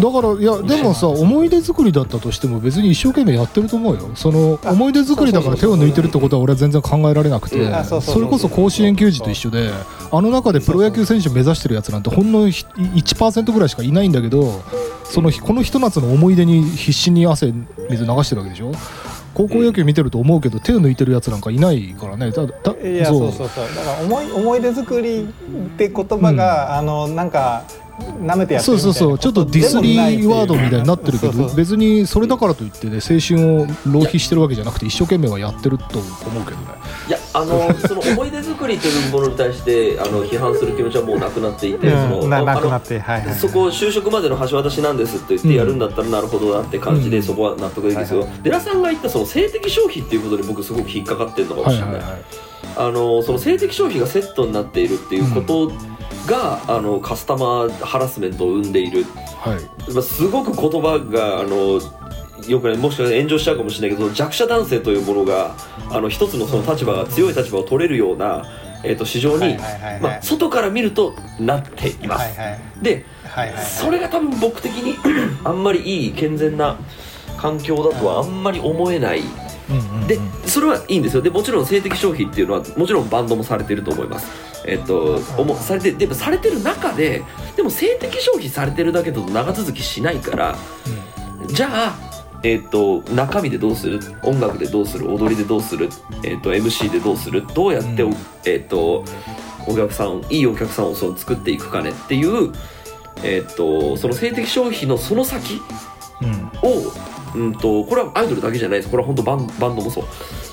[0.00, 4.10] だからいやでもさ思い出作りだったとしても別に一生懸命やってると思うよ。
[4.14, 7.56] そのあ思い出作りだから手を抜いてるってことは俺は全然考えられなくて。
[7.84, 9.70] それこそ甲子園球児と一緒で
[10.10, 14.62] あの中でプロ野球選手目指してるやつなんてほんのひ1%ぐらいしかいないんだけど
[15.04, 17.52] そのこのひと夏の思い出に必死に汗
[17.90, 18.72] 水流してるわけでしょ？
[19.34, 22.30] 高校野球見てると思うけど手を抜いてるやつなんかいないからね。
[22.30, 23.32] だだいやそう。
[23.32, 25.26] そうそうだから思い思い出作りっ
[25.76, 27.64] て言葉が、あのなんか
[28.22, 29.18] 舐めてやってそうそうそう。
[29.18, 36.66] ちょっとディスリーワードみたいになってるけど別にそれだからといってね青春を浪費してるわけじゃなくて一生懸命はやってると思うけどね
[37.36, 47.22] あの その思い出作りというものに対してあの批判する気持ちはもうなくなっていて、うんなそのあなくなってはいはいそこを就職までの橋渡しなんですって言ってやるんだったらなるほどなって感じで、うん。
[47.22, 48.30] そこは納得できるんですけど、はい。
[48.42, 52.20] デラさんが言ったその性的消費っていうことに僕すごく引っかかってるのかもしれない,、はいはいはい。
[52.76, 55.72] あのその性的消費がセットになっているっていうこと
[56.26, 59.04] が、あのカスタマーハラスメントを生んでいる、
[59.38, 59.92] はい。
[59.92, 61.80] まあ、すごく言葉があの
[62.48, 65.54] よくねもしかしたら炎上しちゃうかもしれないけど弱者男性というものが
[65.90, 68.44] あの一つのその立場が強い立場を取れるような、
[68.84, 69.56] えー、と市場に、
[70.00, 72.38] まあ、外から見るとなっています。
[72.38, 73.64] はいはいではいはいはい。
[73.64, 74.96] それが多分僕的に
[75.44, 76.78] あんまりいい健全な
[77.36, 79.20] 環境だとはあんまり思えない。
[79.20, 80.06] うんうんうん。
[80.06, 81.22] でそれはいいんですよ。
[81.22, 84.46] でもちろん性的消費っていうのはもちろんバンドもされてると思います。
[84.66, 87.22] えっとおもされてでもされてる中で
[87.56, 90.56] でも性的消費されてるだけだと長続きしないから
[91.48, 94.00] じゃあえっと中身でどうする？
[94.22, 95.12] 音楽でどうする？
[95.12, 95.88] 踊りでどうする、
[96.24, 97.46] えっと MC でどうする？
[97.54, 98.16] どうやってお、うん。
[98.44, 99.04] えっと
[99.66, 101.90] お客さんいいお客さんをその作っていくかね？
[101.90, 102.52] っていう、
[103.24, 105.60] えっとその性的消費のその先
[106.22, 106.50] うん。
[106.62, 106.92] を、
[107.34, 108.90] うん、とこれはアイドルだけじゃないです。
[108.90, 110.04] これは本当バンバンドもそう、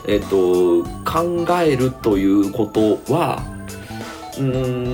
[0.07, 3.43] えっと考えるということは
[4.37, 4.93] うーん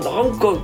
[0.00, 0.62] なんか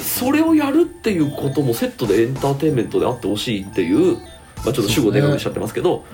[0.00, 4.16] それをやるっていうこともセットでエンターテインメントであってほしいっていう、
[4.64, 6.04] まあ、ちょっと主語でかくしちゃってますけど、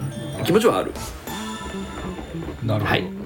[0.45, 0.93] 気持ちはある。
[2.65, 3.17] なるほど、はい。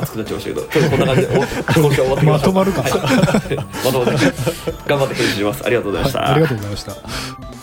[0.00, 2.92] 熱くなっちゃいましたけど今日こんな感じでお今週は終わってきまとまるか、はい。
[3.56, 4.18] まとまる
[4.86, 5.64] 頑張って編集します。
[5.64, 7.57] ありがとうございました、はい、ありがとうございました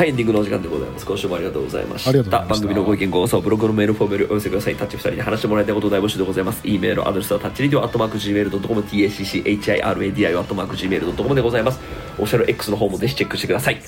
[0.00, 1.04] はい、エンディングのお時間でございます。
[1.04, 2.08] 今週もありがとうございました。
[2.08, 4.76] ありがとうございました番組のご意見、ご感想、ブログのメールフォームよりお寄せください。
[4.76, 6.62] タッチ2人に話してもらいたいことを大募集でございます。
[6.64, 11.80] e メールアドレスはタッチリディオアットマーク Gmail.com、tacchiradio アットマーク Gmail.com でございます。
[12.14, 13.82] オフィシャル X の方もぜひチェックしてください。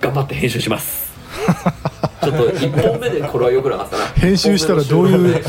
[0.00, 1.12] 頑張って編集します。
[2.24, 4.06] ちょっと1本目でこれは良くなかったな。
[4.06, 5.44] 編集したらどういう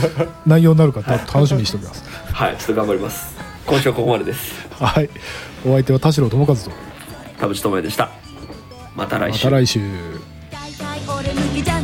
[0.46, 2.04] 内容になるか楽しみにしておきます
[2.34, 3.34] はい、ちょっと頑張ります。
[3.66, 4.68] 今週はここまでです。
[4.84, 5.10] はい
[5.66, 6.72] お相手は田代智和と
[7.40, 8.29] 田淵智也でした。
[9.00, 9.34] また来
[9.66, 9.80] 週。
[10.52, 11.79] 大体俺向きじゃ